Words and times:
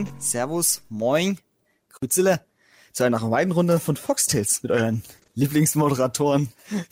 Moin, 0.00 0.08
Servus, 0.18 0.82
Moin, 0.88 1.38
Grüßele 1.92 2.40
zu 2.94 3.04
einer 3.04 3.20
weiteren 3.30 3.52
Runde 3.52 3.78
von 3.78 3.96
Foxtails 3.96 4.62
mit 4.62 4.72
euren 4.72 5.02
Lieblingsmoderatoren 5.34 6.48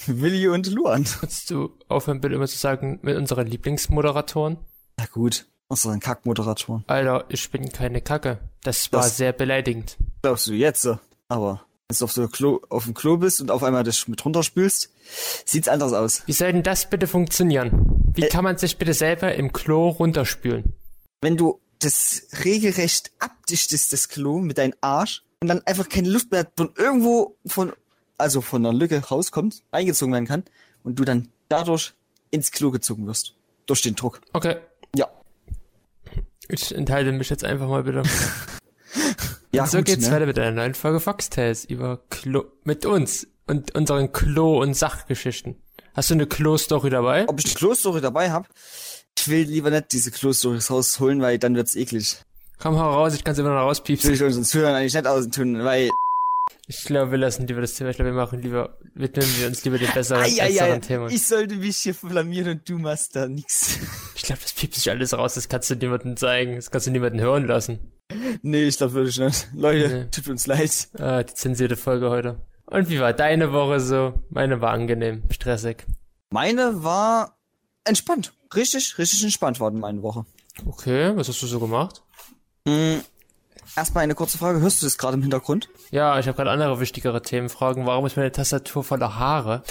Willi 0.07 0.47
und 0.49 0.67
Luan. 0.67 1.05
Kannst 1.21 1.49
du 1.51 1.71
aufhören, 1.89 2.21
bitte 2.21 2.35
immer 2.35 2.47
zu 2.47 2.59
sagen, 2.59 2.99
mit 3.01 3.17
unseren 3.17 3.47
Lieblingsmoderatoren? 3.47 4.59
Na 4.99 5.07
gut, 5.07 5.47
unseren 5.69 6.01
Kackmoderatoren. 6.01 6.85
Alter, 6.87 7.25
ich 7.31 7.51
bin 7.51 7.71
keine 7.73 8.03
Kacke. 8.03 8.41
Das 8.63 8.93
war 8.93 9.01
Das- 9.01 9.17
sehr 9.17 9.33
beleidigend. 9.33 9.97
Glaubst 10.21 10.47
du 10.47 10.53
jetzt, 10.53 10.87
aber 11.29 11.63
wenn 11.89 11.97
du 11.99 12.05
auf, 12.05 12.13
so 12.13 12.29
Klo, 12.29 12.61
auf 12.69 12.85
dem 12.85 12.93
Klo 12.93 13.17
bist 13.17 13.41
und 13.41 13.51
auf 13.51 13.63
einmal 13.63 13.85
das 13.85 14.07
mit 14.07 14.23
runterspülst, 14.23 14.93
sieht's 15.47 15.69
anders 15.69 15.95
aus. 15.95 16.25
Wie 16.27 16.33
soll 16.35 16.53
denn 16.53 16.63
das 16.63 16.91
bitte 16.91 17.07
funktionieren? 17.07 17.87
Wie 18.13 18.25
Äh. 18.25 18.29
kann 18.29 18.45
man 18.45 18.59
sich 18.59 18.77
bitte 18.77 18.93
selber 18.93 19.35
im 19.35 19.55
Klo 19.55 19.89
runterspülen? 19.89 20.75
Wenn 21.23 21.39
du 21.39 21.59
das 21.81 22.29
regelrecht 22.45 23.13
abdichtest, 23.19 23.93
das 23.93 24.09
Klo 24.09 24.39
mit 24.41 24.59
deinem 24.59 24.75
Arsch 24.81 25.23
und 25.41 25.49
dann 25.49 25.63
einfach 25.67 25.89
keine 25.89 26.09
Luft 26.09 26.31
mehr 26.31 26.47
von 26.57 26.73
irgendwo 26.77 27.37
von, 27.47 27.73
also 28.17 28.41
von 28.41 28.65
einer 28.67 28.77
Lücke 28.77 28.99
rauskommt, 28.99 29.63
eingezogen 29.71 30.13
werden 30.13 30.27
kann 30.27 30.45
und 30.83 30.99
du 30.99 31.05
dann 31.05 31.29
dadurch 31.49 31.95
ins 32.31 32.51
Klo 32.51 32.71
gezogen 32.71 33.07
wirst. 33.07 33.35
Durch 33.67 33.83
den 33.83 33.95
Druck. 33.95 34.21
Okay, 34.33 34.57
Ja. 34.97 35.09
ich 36.49 36.75
enthalte 36.75 37.13
mich 37.13 37.31
jetzt 37.31 37.45
einfach 37.45 37.69
mal 37.69 37.83
bitte. 37.85 38.03
Ja, 39.51 39.67
so 39.67 39.79
gut, 39.79 39.87
geht's 39.87 40.07
ne? 40.07 40.13
weiter 40.15 40.27
mit 40.27 40.39
einer 40.39 40.51
neuen 40.51 40.75
Folge 40.75 41.01
Foxtails 41.01 41.65
über 41.65 42.03
Klo 42.11 42.45
mit 42.65 42.85
uns 42.85 43.27
und 43.47 43.75
unseren 43.75 44.13
Klo- 44.13 44.61
und 44.61 44.75
Sachgeschichten. 44.75 45.57
Hast 45.95 46.11
du 46.11 46.15
eine 46.15 46.27
Klo-Story 46.27 46.91
dabei? 46.91 47.27
Ob 47.29 47.39
ich 47.39 47.47
die 47.47 47.55
Klo-Story 47.55 48.03
dabei 48.03 48.31
habe? 48.31 48.47
Ich 49.21 49.29
will 49.29 49.43
lieber 49.49 49.71
nicht 49.71 49.91
diese 49.93 50.11
Klo-Stories 50.13 50.71
rausholen, 50.71 51.21
weil 51.21 51.39
dann 51.39 51.57
wird's 51.57 51.75
eklig. 51.75 52.23
Komm 52.61 52.77
heraus, 52.77 53.15
ich 53.15 53.25
kann 53.25 53.35
sie 53.35 53.41
immer 53.41 53.51
noch 53.51 53.57
Das 53.57 53.63
will 53.65 53.69
rauspiepsen. 53.69 54.15
ich 54.15 54.23
unseren 54.23 54.45
Zuhörern 54.45 54.75
eigentlich 54.77 54.95
nicht 54.95 55.07
außen 55.07 55.31
weil 55.65 55.91
Ich 56.69 56.85
glaube, 56.85 57.11
wir 57.13 57.19
lassen 57.19 57.47
lieber 57.47 57.61
das 57.61 57.75
Thema. 57.75 57.91
Ich 57.91 57.97
glaube, 57.97 58.11
wir 58.13 58.17
machen 58.17 58.41
lieber, 58.43 58.79
widmen 58.95 59.27
wir 59.39 59.49
uns 59.49 59.65
lieber 59.65 59.79
dem 59.79 59.91
besseren, 59.93 60.23
Ai, 60.23 60.37
ai, 60.41 60.49
besseren 60.49 60.73
ai, 60.73 60.79
Thema. 60.79 61.09
ich 61.09 61.27
sollte 61.27 61.57
mich 61.57 61.79
hier 61.79 61.95
blamieren 61.95 62.53
und 62.59 62.69
du 62.69 62.79
machst 62.79 63.17
da 63.17 63.27
nix. 63.29 63.79
Ich 64.15 64.23
glaube, 64.23 64.41
das 64.43 64.53
piept 64.53 64.75
sich 64.75 64.89
alles 64.91 65.13
raus, 65.17 65.35
das 65.35 65.49
kannst 65.49 65.71
du 65.71 65.75
niemandem 65.77 66.17
zeigen, 66.17 66.57
das 66.57 66.71
kannst 66.71 66.87
du 66.87 66.91
niemandem 66.91 67.21
hören 67.21 67.47
lassen. 67.47 67.79
Nee, 68.43 68.65
ich 68.65 68.77
glaube 68.79 68.95
wirklich 68.95 69.19
nicht. 69.19 69.49
Leute, 69.55 69.89
Nee. 69.89 70.05
tut 70.11 70.29
uns 70.29 70.47
leid. 70.47 70.89
Ah, 70.99 71.23
die 71.23 71.35
zensierte 71.35 71.77
Folge 71.77 72.09
heute. 72.11 72.39
Und 72.67 72.89
wie 72.89 73.01
war 73.01 73.13
deine 73.13 73.53
Woche 73.53 73.81
so? 73.81 74.15
Meine 74.31 74.61
war 74.61 74.73
angenehm, 74.73 75.23
stressig. 75.31 75.87
Meine 76.31 76.83
war 76.85 77.38
entspannt. 77.89 78.33
Richtig, 78.55 78.99
richtig 78.99 79.23
entspannt 79.23 79.61
war 79.61 79.71
meine 79.71 80.03
Woche. 80.03 80.25
Okay, 80.67 81.17
was 81.17 81.29
hast 81.29 81.43
du 81.43 81.47
so 81.47 81.61
gemacht? 81.61 82.03
Hm, 82.67 83.03
erstmal 83.77 84.05
eine 84.05 84.15
kurze 84.15 84.39
Frage. 84.39 84.61
Hörst 84.61 84.83
du 84.83 84.87
das 84.87 84.99
gerade 84.99 85.15
im 85.15 85.23
Hintergrund? 85.23 85.69
Ja, 85.91 86.19
ich 86.19 86.27
habe 86.27 86.37
gerade 86.37 86.51
andere 86.51 86.81
wichtigere 86.81 87.23
Themen. 87.23 87.49
Fragen, 87.49 87.87
warum 87.87 88.07
ist 88.07 88.17
meine 88.17 88.33
Tastatur 88.33 88.85
voller 88.85 89.17
Haare? 89.17 89.63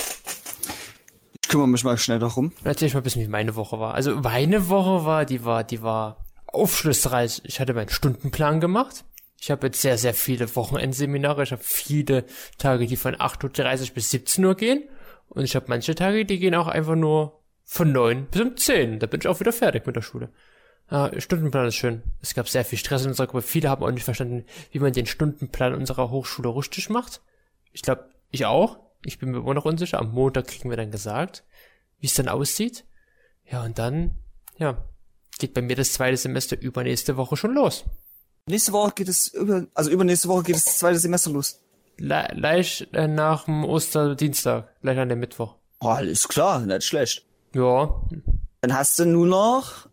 Ich 1.41 1.49
kümmere 1.49 1.67
mich 1.67 1.83
mal 1.83 1.97
schnell 1.97 2.19
darum. 2.19 2.51
Erzähl 2.63 2.87
ich 2.87 2.93
mal 2.93 3.01
ein 3.01 3.03
bisschen, 3.03 3.21
wie 3.23 3.27
meine 3.27 3.55
Woche 3.55 3.79
war. 3.79 3.93
Also 3.93 4.15
meine 4.15 4.69
Woche 4.69 5.05
war, 5.05 5.25
die 5.25 5.45
war, 5.45 5.63
die 5.63 5.81
war 5.81 6.25
aufschlussreich. 6.47 7.41
Ich 7.45 7.59
hatte 7.59 7.73
meinen 7.73 7.89
Stundenplan 7.89 8.59
gemacht. 8.59 9.05
Ich 9.39 9.51
habe 9.51 9.67
jetzt 9.67 9.81
sehr, 9.81 9.97
sehr 9.97 10.13
viele 10.13 10.55
Wochenendseminare. 10.55 11.43
Ich 11.43 11.51
habe 11.51 11.61
viele 11.63 12.25
Tage, 12.57 12.87
die 12.87 12.97
von 12.97 13.15
8.30 13.15 13.89
Uhr 13.89 13.93
bis 13.93 14.09
17 14.09 14.43
Uhr 14.43 14.55
gehen. 14.55 14.83
Und 15.29 15.43
ich 15.43 15.55
habe 15.55 15.67
manche 15.69 15.93
Tage, 15.93 16.25
die 16.25 16.39
gehen 16.39 16.55
auch 16.55 16.67
einfach 16.67 16.95
nur 16.95 17.36
von 17.67 17.91
9 17.91 18.27
bis 18.27 18.41
um 18.41 18.57
10. 18.57 18.99
Da 18.99 19.07
bin 19.07 19.19
ich 19.19 19.27
auch 19.27 19.39
wieder 19.39 19.51
fertig 19.51 19.85
mit 19.85 19.95
der 19.95 20.01
Schule. 20.01 20.29
Ah, 20.87 21.11
Stundenplan 21.17 21.67
ist 21.67 21.75
schön. 21.75 22.01
Es 22.21 22.33
gab 22.33 22.47
sehr 22.47 22.63
viel 22.63 22.79
Stress 22.79 23.03
in 23.03 23.09
unserer 23.09 23.27
Gruppe. 23.27 23.41
Viele 23.41 23.69
haben 23.69 23.83
auch 23.83 23.91
nicht 23.91 24.05
verstanden, 24.05 24.45
wie 24.71 24.79
man 24.79 24.93
den 24.93 25.05
Stundenplan 25.05 25.75
unserer 25.75 26.09
Hochschule 26.09 26.47
richtig 26.55 26.89
macht. 26.89 27.21
Ich 27.73 27.81
glaube, 27.81 28.09
ich 28.31 28.45
auch. 28.45 28.79
Ich 29.03 29.19
bin 29.19 29.31
mir 29.31 29.39
immer 29.39 29.53
noch 29.53 29.65
unsicher. 29.65 29.99
Am 29.99 30.13
Montag 30.13 30.47
kriegen 30.47 30.69
wir 30.69 30.77
dann 30.77 30.91
gesagt, 30.91 31.43
wie 31.99 32.07
es 32.07 32.13
dann 32.13 32.29
aussieht. 32.29 32.85
Ja, 33.45 33.63
und 33.63 33.77
dann, 33.77 34.15
ja, 34.57 34.85
geht 35.37 35.53
bei 35.53 35.61
mir 35.61 35.75
das 35.75 35.91
zweite 35.91 36.17
Semester 36.17 36.59
übernächste 36.59 37.17
Woche 37.17 37.35
schon 37.35 37.53
los. 37.53 37.83
Nächste 38.45 38.71
Woche 38.71 38.93
geht 38.95 39.09
es 39.09 39.27
über, 39.27 39.67
also 39.73 39.91
übernächste 39.91 40.29
Woche 40.29 40.43
geht 40.43 40.55
das 40.55 40.77
zweite 40.77 40.99
Semester 40.99 41.31
los. 41.31 41.61
Le 41.97 42.27
leicht 42.33 42.93
äh, 42.93 43.09
nach 43.09 43.43
dem 43.43 43.65
Osterdienstag, 43.65 44.69
gleich 44.81 44.97
an 44.97 45.09
dem 45.09 45.19
Mittwoch. 45.19 45.55
Oh, 45.81 45.89
alles 45.89 46.27
klar, 46.29 46.59
nicht 46.61 46.83
schlecht. 46.83 47.26
Ja, 47.57 48.01
Dann 48.61 48.73
hast 48.73 48.99
du 48.99 49.05
nur 49.05 49.25
noch 49.25 49.87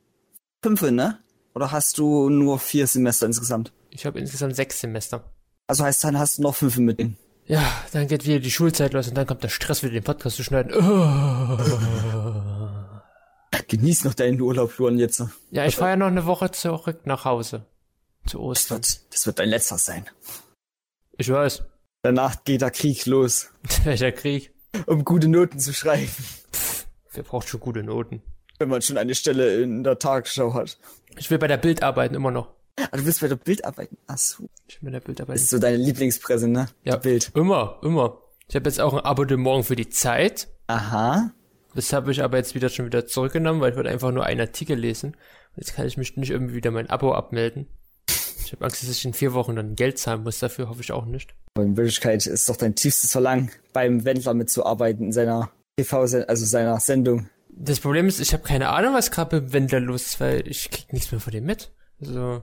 fünf, 0.63 0.83
ne? 0.83 1.19
Oder 1.55 1.73
hast 1.73 1.99
du 1.99 2.29
nur 2.29 2.59
vier 2.59 2.87
Semester 2.87 3.27
insgesamt? 3.27 3.73
ich 3.91 4.05
habe 4.05 4.19
insgesamt 4.19 4.57
sechs 4.57 4.81
Semester. 4.81 5.25
Also 5.67 5.85
heißt, 5.85 6.03
dann 6.05 6.19
hast 6.19 6.39
du 6.39 6.43
noch 6.43 6.55
fünf 6.55 6.77
mit 6.79 6.99
denen. 6.99 7.17
Ja, 7.47 7.63
dann 7.93 8.07
geht 8.09 8.27
wieder 8.27 8.41
die 8.41 8.51
Schulzeit 8.51 8.93
los 8.93 9.09
und 9.09 9.15
dann 9.17 9.27
kommt 9.27 9.43
der 9.45 9.49
Stress, 9.49 9.83
wieder 9.83 9.93
den 9.93 10.03
Podcast 10.05 10.37
zu 10.37 10.45
schneiden. 10.45 10.73
Genieß 13.69 14.05
noch 14.05 14.15
deinen 14.15 14.41
Urlaub, 14.41 14.77
Luan, 14.79 14.99
jetzt. 14.99 15.23
Ja, 15.51 15.65
ich 15.65 15.77
fahre 15.77 15.91
ja 15.91 15.97
noch 15.97 16.07
eine 16.09 16.27
Woche 16.27 16.51
zurück 16.51 17.07
nach 17.07 17.25
Hause. 17.25 17.65
Zu 18.27 18.39
Das 18.39 18.45
Ostern. 18.45 18.79
wird, 18.79 19.15
das 19.15 19.27
wird 19.27 19.39
dein 19.39 19.49
letzter 19.49 19.79
sein. 19.79 20.07
Ich 21.17 21.31
weiß. 21.31 21.63
Danach 22.03 22.45
geht 22.45 22.61
der 22.63 22.71
Krieg 22.71 23.07
los, 23.07 23.51
Welcher 23.85 24.13
Krieg? 24.13 24.53
um 24.87 25.05
gute 25.05 25.29
Noten 25.29 25.59
zu 25.61 25.73
schreiben, 25.73 26.11
Wer 27.15 27.23
braucht 27.23 27.49
schon 27.49 27.61
gute 27.61 27.83
Noten? 27.83 28.23
wenn 28.61 28.69
man 28.69 28.83
schon 28.83 28.99
eine 28.99 29.17
Stelle 29.17 29.61
in 29.63 29.83
der 29.83 29.99
Tagesschau 29.99 30.55
hat. 30.55 30.79
Ich 31.19 31.29
will 31.29 31.39
bei 31.39 31.49
der 31.49 31.57
Bild 31.57 31.83
arbeiten, 31.83 32.15
immer 32.15 32.31
noch. 32.31 32.51
Ah, 32.79 32.97
du 32.97 33.05
willst 33.05 33.21
bei 33.21 33.27
der 33.27 33.35
Bild 33.37 33.65
arbeiten? 33.65 33.97
Ach 34.07 34.17
so. 34.17 34.49
Ich 34.69 34.81
will 34.81 34.91
bei 34.91 34.93
der 34.93 35.01
Bild 35.01 35.19
Das 35.19 35.25
arbeiten. 35.25 35.43
ist 35.43 35.51
so 35.51 35.59
deine 35.59 35.77
Lieblingspresse, 35.77 36.47
ne? 36.47 36.69
Ja. 36.85 36.97
Die 36.97 37.03
Bild. 37.09 37.33
Immer, 37.35 37.79
immer. 37.83 38.19
Ich 38.49 38.55
habe 38.55 38.69
jetzt 38.69 38.81
auch 38.81 38.95
ein 38.95 39.01
Abonnement 39.01 39.67
für 39.67 39.75
die 39.75 39.89
Zeit. 39.89 40.47
Aha. 40.69 41.33
Das 41.75 41.93
habe 41.93 42.13
ich 42.13 42.23
aber 42.23 42.37
jetzt 42.37 42.55
wieder 42.55 42.69
schon 42.69 42.87
wieder 42.87 43.07
zurückgenommen, 43.07 43.61
weil 43.61 43.73
ich 43.73 43.77
wollte 43.77 43.91
einfach 43.91 44.13
nur 44.13 44.25
einen 44.25 44.41
Artikel 44.41 44.79
lesen. 44.79 45.11
Und 45.15 45.57
jetzt 45.57 45.75
kann 45.75 45.87
ich 45.87 45.97
mich 45.97 46.17
nicht 46.17 46.31
irgendwie 46.31 46.55
wieder 46.55 46.71
mein 46.71 46.89
Abo 46.91 47.13
abmelden. 47.13 47.67
Ich 48.45 48.53
habe 48.53 48.65
Angst, 48.67 48.83
dass 48.85 48.91
ich 48.91 49.05
in 49.05 49.15
vier 49.15 49.35
Wochen 49.35 49.57
dann 49.57 49.75
Geld 49.75 49.99
zahlen 49.99 50.23
muss. 50.23 50.39
Dafür 50.39 50.69
hoffe 50.69 50.81
ich 50.81 50.93
auch 50.93 51.07
nicht. 51.07 51.35
Aber 51.57 51.65
in 51.65 51.77
Wirklichkeit 51.77 52.25
ist 52.25 52.49
doch 52.49 52.57
dein 52.57 52.77
tiefstes 52.77 53.11
Verlangen, 53.11 53.51
beim 53.73 54.05
Wendler 54.05 54.35
mitzuarbeiten 54.35 55.07
in 55.07 55.13
seiner 55.13 55.51
TV, 55.77 56.01
also 56.01 56.45
seiner 56.45 56.79
Sendung. 56.81 57.29
Das 57.49 57.81
Problem 57.81 58.09
ist, 58.09 58.21
ich 58.21 58.33
habe 58.33 58.43
keine 58.43 58.69
Ahnung, 58.71 58.95
was 58.95 59.11
gerade 59.11 59.41
beim 59.41 59.53
Wendler 59.53 59.81
los 59.81 60.07
ist, 60.07 60.21
weil 60.21 60.47
ich 60.49 60.71
krieg 60.71 60.93
nichts 60.93 61.13
mehr 61.13 61.21
von 61.21 61.33
dem 61.33 61.45
mit. 61.45 61.71
Also. 62.01 62.43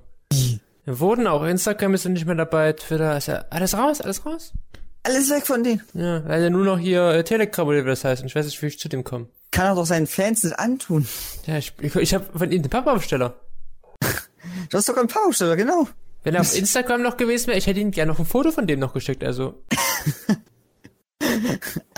Wir 0.85 0.99
wurden 0.99 1.27
auch 1.27 1.43
Instagram 1.43 1.93
ist 1.93 2.05
ja 2.05 2.09
nicht 2.09 2.25
mehr 2.25 2.35
dabei, 2.35 2.73
Twitter 2.73 3.17
ist 3.17 3.27
ja 3.27 3.45
alles 3.49 3.77
raus, 3.77 4.01
alles 4.01 4.25
raus. 4.25 4.53
Alles 5.03 5.29
weg 5.29 5.45
von 5.45 5.63
denen. 5.63 5.81
Ja, 5.93 6.27
weil 6.27 6.43
ja 6.43 6.49
nur 6.49 6.63
noch 6.63 6.79
hier 6.79 7.09
äh, 7.09 7.23
Telegram 7.23 7.67
oder 7.67 7.83
wie 7.83 7.89
das 7.89 8.03
heißt 8.03 8.21
und 8.21 8.27
ich 8.27 8.35
weiß 8.35 8.45
nicht, 8.45 8.61
wie 8.61 8.67
ich 8.67 8.79
zu 8.79 8.89
dem 8.89 9.03
komme. 9.03 9.27
Kann 9.51 9.65
er 9.65 9.75
doch 9.75 9.85
seinen 9.85 10.07
Fans 10.07 10.43
nicht 10.43 10.57
antun. 10.57 11.07
Ja, 11.45 11.57
ich, 11.57 11.73
ich, 11.81 11.95
ich 11.95 12.13
habe 12.13 12.25
von 12.37 12.51
ihm 12.51 12.61
den 12.61 12.69
Papa-Aufsteller. 12.69 13.39
Du 14.69 14.77
hast 14.77 14.87
doch 14.87 14.97
einen 14.97 15.07
Powersteller, 15.07 15.55
genau. 15.55 15.87
Wenn 16.23 16.33
er 16.33 16.41
auf 16.41 16.55
Instagram 16.55 17.01
noch 17.01 17.17
gewesen 17.17 17.47
wäre, 17.47 17.57
ich 17.57 17.67
hätte 17.67 17.79
ihm 17.79 17.91
gerne 17.91 18.11
noch 18.11 18.19
ein 18.19 18.25
Foto 18.25 18.51
von 18.51 18.67
dem 18.67 18.79
noch 18.79 18.93
geschickt, 18.93 19.23
also. 19.23 19.61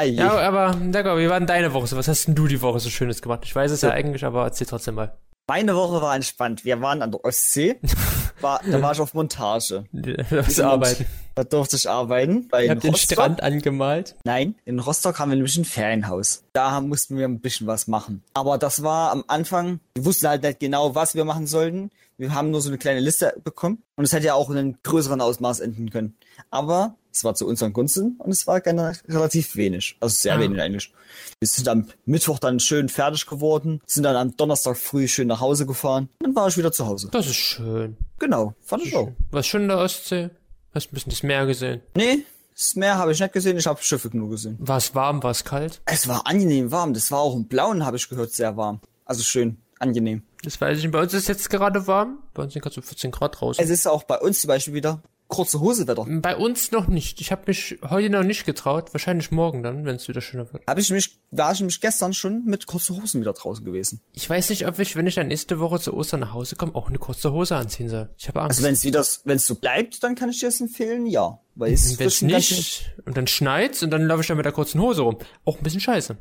Ja, 0.04 0.38
aber, 0.40 0.76
D'accord, 0.92 1.18
wie 1.18 1.30
war 1.30 1.40
denn 1.40 1.48
deine 1.48 1.74
Woche 1.74 1.88
so? 1.88 1.98
Was 1.98 2.08
hast 2.08 2.28
denn 2.28 2.36
du 2.36 2.48
die 2.48 2.62
Woche 2.62 2.80
so 2.80 2.90
Schönes 2.90 3.22
gemacht? 3.22 3.42
Ich 3.44 3.56
weiß 3.56 3.72
es 3.72 3.82
ja 3.82 3.92
eigentlich, 3.92 4.26
aber 4.26 4.44
erzähl 4.44 4.68
trotzdem 4.68 4.96
mal. 4.96 5.18
Meine 5.48 5.76
Woche 5.76 6.02
war 6.02 6.16
entspannt. 6.16 6.64
Wir 6.64 6.82
waren 6.82 7.02
an 7.02 7.12
der 7.12 7.24
Ostsee. 7.26 7.78
War, 8.42 8.62
da 8.70 8.82
war 8.82 8.92
ich 8.92 9.00
auf 9.00 9.14
Montage. 9.14 9.86
Was 9.92 10.60
arbeiten. 10.60 11.06
Da 11.36 11.44
durfte 11.44 11.78
ich 11.78 11.90
arbeiten. 11.90 12.48
Bei 12.50 12.66
Ihr 12.66 12.72
habt 12.72 12.84
den. 12.84 12.96
Strand 12.96 13.42
angemalt. 13.42 14.16
Nein, 14.26 14.56
in 14.66 14.80
Rostock 14.80 15.20
haben 15.20 15.32
wir 15.32 15.36
nämlich 15.38 15.56
ein 15.58 15.64
Ferienhaus. 15.64 16.44
Da 16.52 16.82
mussten 16.82 17.18
wir 17.18 17.26
ein 17.26 17.40
bisschen 17.40 17.68
was 17.68 17.88
machen. 17.88 18.22
Aber 18.34 18.58
das 18.58 18.84
war 18.84 19.12
am 19.12 19.24
Anfang, 19.28 19.80
wir 19.96 20.06
wussten 20.06 20.28
halt 20.28 20.44
nicht 20.44 20.60
genau, 20.60 20.94
was 20.96 21.16
wir 21.16 21.24
machen 21.24 21.48
sollten. 21.48 21.90
Wir 22.18 22.34
haben 22.34 22.52
nur 22.52 22.62
so 22.62 22.70
eine 22.70 22.78
kleine 22.78 23.00
Liste 23.00 23.34
bekommen. 23.44 23.82
Und 23.96 24.04
es 24.04 24.14
hätte 24.14 24.28
ja 24.28 24.34
auch 24.34 24.50
in 24.50 24.58
einem 24.58 24.78
größeren 24.84 25.22
Ausmaß 25.22 25.60
enden 25.62 25.90
können. 25.90 26.16
Aber 26.52 26.96
es 27.14 27.24
war 27.24 27.36
zu 27.36 27.48
unseren 27.48 27.74
Gunsten 27.74 28.16
und 28.18 28.32
es 28.32 28.48
war 28.48 28.62
relativ 28.66 29.56
wenig. 29.56 29.96
Also 30.00 30.14
sehr 30.16 30.36
Ah. 30.36 30.40
wenig 30.40 30.60
eigentlich. 30.60 30.92
Wir 31.40 31.48
sind 31.48 31.68
am 31.68 31.88
Mittwoch 32.06 32.40
dann 32.40 32.60
schön 32.60 32.90
fertig 32.90 33.28
geworden, 33.28 33.82
sind 33.86 34.04
dann 34.04 34.16
am 34.16 34.36
Donnerstag 34.36 34.78
früh 34.78 35.08
schön 35.08 35.28
nach 35.28 35.40
Hause 35.40 35.66
gefahren. 35.68 36.10
Dann 36.20 36.36
war 36.36 36.48
ich 36.48 36.58
wieder 36.58 36.72
zu 36.72 36.88
Hause. 36.88 37.10
Das 37.12 37.28
ist 37.28 37.36
schön. 37.36 37.98
Genau, 38.20 38.56
fand 38.62 38.84
ich 38.86 38.96
auch. 38.96 39.12
Was 39.32 39.46
schön 39.46 39.64
in 39.64 39.68
der 39.68 39.78
Ostsee? 39.78 40.32
Hast 40.74 40.88
ein 40.88 40.94
bisschen 40.96 41.12
das 41.12 41.22
Meer 41.22 41.46
gesehen? 41.46 41.82
Nee, 41.96 42.26
das 42.56 42.76
Meer 42.76 42.98
habe 42.98 43.12
ich 43.12 43.20
nicht 43.20 43.32
gesehen, 43.34 43.58
ich 43.58 43.68
habe 43.68 43.82
Schiffe 43.84 44.10
genug 44.10 44.32
gesehen. 44.32 44.58
War 44.60 44.78
es 44.78 44.96
warm, 44.96 45.22
war 45.22 45.32
es 45.32 45.44
kalt? 45.44 45.82
Es 45.86 46.08
war 46.08 46.26
angenehm 46.26 46.72
warm. 46.72 46.94
Das 46.96 47.12
war 47.12 47.20
auch 47.20 47.36
im 47.36 47.46
Blauen, 47.48 47.86
habe 47.86 47.98
ich 47.98 48.10
gehört, 48.10 48.32
sehr 48.32 48.58
warm. 48.58 48.80
Also 49.06 49.22
schön, 49.22 49.58
angenehm. 49.80 50.24
Das 50.44 50.60
weiß 50.60 50.78
ich 50.80 50.84
nicht. 50.84 50.92
Bei 50.92 51.02
uns 51.02 51.14
ist 51.14 51.28
jetzt 51.28 51.50
gerade 51.50 51.86
warm. 51.86 52.20
Bei 52.34 52.44
uns 52.44 52.54
sind 52.54 52.62
gerade 52.64 52.74
so 52.76 52.82
14 52.82 53.12
Grad 53.12 53.40
draußen. 53.40 53.64
Es 53.64 53.70
ist 53.70 53.88
auch 53.88 54.04
bei 54.04 54.18
uns 54.20 54.42
zum 54.42 54.48
Beispiel 54.48 54.74
wieder 54.74 55.02
kurze 55.34 55.60
Hosewetter. 55.60 56.06
Bei 56.08 56.36
uns 56.36 56.72
noch 56.72 56.88
nicht. 56.88 57.22
Ich 57.22 57.32
habe 57.32 57.44
mich 57.48 57.80
heute 57.90 58.10
noch 58.10 58.24
nicht 58.24 58.46
getraut. 58.46 58.94
Wahrscheinlich 58.94 59.32
morgen 59.32 59.64
dann, 59.64 59.86
wenn 59.86 59.96
es 59.96 60.08
wieder 60.08 60.22
schöner 60.22 60.52
wird. 60.54 60.66
Habe 60.68 60.82
ich 60.82 60.90
mich, 60.90 61.20
war 61.32 61.52
ich 61.52 61.60
nämlich 61.60 61.82
gestern 61.82 62.14
schon 62.14 62.46
mit 62.46 62.66
kurzen 62.68 63.02
Hosen 63.02 63.22
wieder 63.22 63.34
draußen 63.34 63.64
gewesen. 63.66 64.02
Ich 64.14 64.30
weiß 64.30 64.50
nicht, 64.50 64.68
ob 64.68 64.80
ich, 64.80 64.96
wenn 64.96 65.08
ich 65.08 65.16
dann 65.16 65.28
nächste 65.28 65.60
Woche 65.60 65.80
zu 65.80 65.94
Ostern 65.94 66.22
nach 66.22 66.34
Hause 66.34 66.56
komme, 66.56 66.76
auch 66.76 66.90
eine 66.90 66.98
kurze 66.98 67.32
Hose 67.32 67.56
anziehen 67.56 67.90
soll. 67.90 68.10
Ich 68.18 68.28
habe 68.28 68.42
Angst. 68.42 68.58
Also 68.60 68.68
wenn 68.68 68.74
es 68.74 68.84
wieder, 68.84 69.06
wenn 69.26 69.38
es 69.38 69.48
so 69.48 69.56
bleibt, 69.56 70.04
dann 70.04 70.16
kann 70.16 70.30
ich 70.30 70.40
dir 70.40 70.48
das 70.48 70.62
empfehlen, 70.62 71.06
ja. 71.06 71.40
Weil 71.56 71.74
es 71.74 71.92
wenn 71.92 72.00
wird 72.00 72.08
es 72.10 72.16
schon 72.18 72.28
ganz 72.30 72.46
schön- 72.46 72.58
nicht 72.58 72.94
und 73.06 73.18
dann 73.18 73.28
schneit's 73.28 73.84
und 73.84 73.92
dann 73.92 74.04
laufe 74.08 74.22
ich 74.22 74.28
dann 74.28 74.38
mit 74.38 74.46
der 74.46 74.54
kurzen 74.54 74.82
Hose 74.82 75.02
rum. 75.02 75.18
Auch 75.46 75.58
ein 75.58 75.64
bisschen 75.64 75.82
scheiße. 75.82 76.18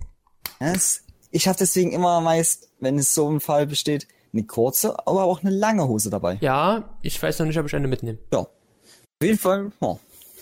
Ja, 0.60 0.72
es, 0.74 1.04
ich 1.30 1.48
habe 1.48 1.58
deswegen 1.58 1.92
immer 1.92 2.20
meist, 2.20 2.68
wenn 2.80 2.98
es 2.98 3.14
so 3.14 3.30
ein 3.30 3.40
Fall 3.40 3.66
besteht, 3.66 4.06
eine 4.34 4.44
kurze, 4.44 5.06
aber 5.06 5.24
auch 5.24 5.42
eine 5.42 5.50
lange 5.50 5.86
Hose 5.86 6.08
dabei. 6.08 6.38
Ja, 6.40 6.96
ich 7.02 7.22
weiß 7.22 7.38
noch 7.38 7.46
nicht, 7.46 7.58
ob 7.58 7.66
ich 7.66 7.74
eine 7.76 7.86
mitnehme. 7.88 8.18
Ja. 8.32 8.46
Auf 9.22 9.26
jeden 9.26 9.38
Fall, 9.38 9.70
ja, 9.80 9.98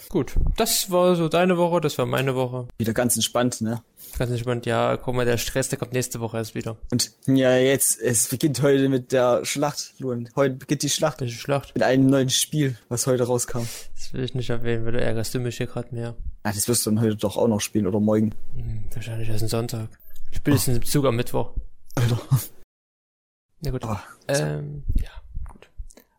Gut, 0.08 0.36
das 0.56 0.90
war 0.90 1.14
so 1.14 1.28
deine 1.28 1.58
Woche, 1.58 1.82
das 1.82 1.98
war 1.98 2.06
meine 2.06 2.34
Woche. 2.34 2.66
wieder 2.78 2.94
ganz 2.94 3.14
entspannt, 3.14 3.60
ne? 3.60 3.82
Ganz 4.18 4.30
entspannt, 4.30 4.64
ja, 4.64 4.96
guck 4.96 5.14
mal, 5.14 5.26
der 5.26 5.36
Stress, 5.36 5.68
der 5.68 5.78
kommt 5.78 5.92
nächste 5.92 6.18
Woche 6.20 6.38
erst 6.38 6.54
wieder. 6.54 6.78
Und 6.90 7.12
ja, 7.26 7.58
jetzt, 7.58 8.00
es 8.00 8.28
beginnt 8.28 8.62
heute 8.62 8.88
mit 8.88 9.12
der 9.12 9.44
Schlacht, 9.44 9.92
Luan. 9.98 10.30
Heute 10.34 10.54
beginnt 10.54 10.82
die 10.82 10.88
Schlacht 10.88 11.20
Welche 11.20 11.36
Schlacht? 11.36 11.74
mit 11.74 11.82
einem 11.82 12.06
neuen 12.06 12.30
Spiel, 12.30 12.78
was 12.88 13.06
heute 13.06 13.24
rauskam. 13.24 13.66
Das 13.96 14.14
will 14.14 14.24
ich 14.24 14.34
nicht 14.34 14.48
erwähnen, 14.48 14.86
weil 14.86 14.92
du 14.92 15.00
ärgerst 15.02 15.34
du 15.34 15.40
mich 15.40 15.58
hier 15.58 15.66
gerade 15.66 15.94
mehr. 15.94 16.16
Ah, 16.42 16.50
das 16.52 16.66
wirst 16.66 16.86
du 16.86 16.90
dann 16.90 17.02
heute 17.02 17.16
doch 17.16 17.36
auch 17.36 17.48
noch 17.48 17.60
spielen 17.60 17.86
oder 17.86 18.00
morgen. 18.00 18.34
Hm, 18.56 18.84
wahrscheinlich 18.94 19.28
erst 19.28 19.42
ein 19.42 19.48
Sonntag. 19.48 19.90
Spätestens 20.32 20.78
im 20.78 20.84
Zug 20.86 21.04
am 21.04 21.16
Mittwoch. 21.16 21.52
Alter. 21.96 22.18
Na 23.60 23.70
gut. 23.72 23.82
Aber, 23.84 24.02
Ähm, 24.26 24.84
ja. 24.94 25.10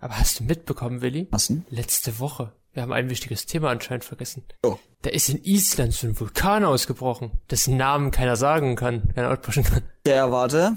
Aber 0.02 0.18
hast 0.18 0.40
du 0.40 0.44
mitbekommen, 0.44 1.02
Willi? 1.02 1.28
was 1.30 1.48
denn? 1.48 1.64
Letzte 1.70 2.20
Woche. 2.20 2.52
Wir 2.74 2.82
haben 2.82 2.92
ein 2.92 3.10
wichtiges 3.10 3.46
Thema 3.46 3.70
anscheinend 3.70 4.04
vergessen. 4.04 4.44
Oh. 4.64 4.80
Da 5.04 5.12
ist 5.12 5.30
in 5.30 5.44
Island 5.44 5.94
so 5.94 6.08
ein 6.08 6.20
Vulkan 6.20 6.64
ausgebrochen, 6.64 7.32
dessen 7.50 7.78
Namen 7.78 8.10
keiner 8.12 8.36
sagen 8.36 8.76
kann, 8.76 9.14
keiner 9.14 9.30
aussprechen 9.30 9.64
kann. 9.64 9.84
Der, 10.06 10.32
warte. 10.32 10.76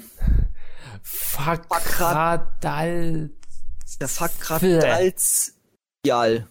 Fakradal. 1.02 2.50
Der 4.00 4.08
Fakradals. 4.08 5.54
Jal. 6.04 6.46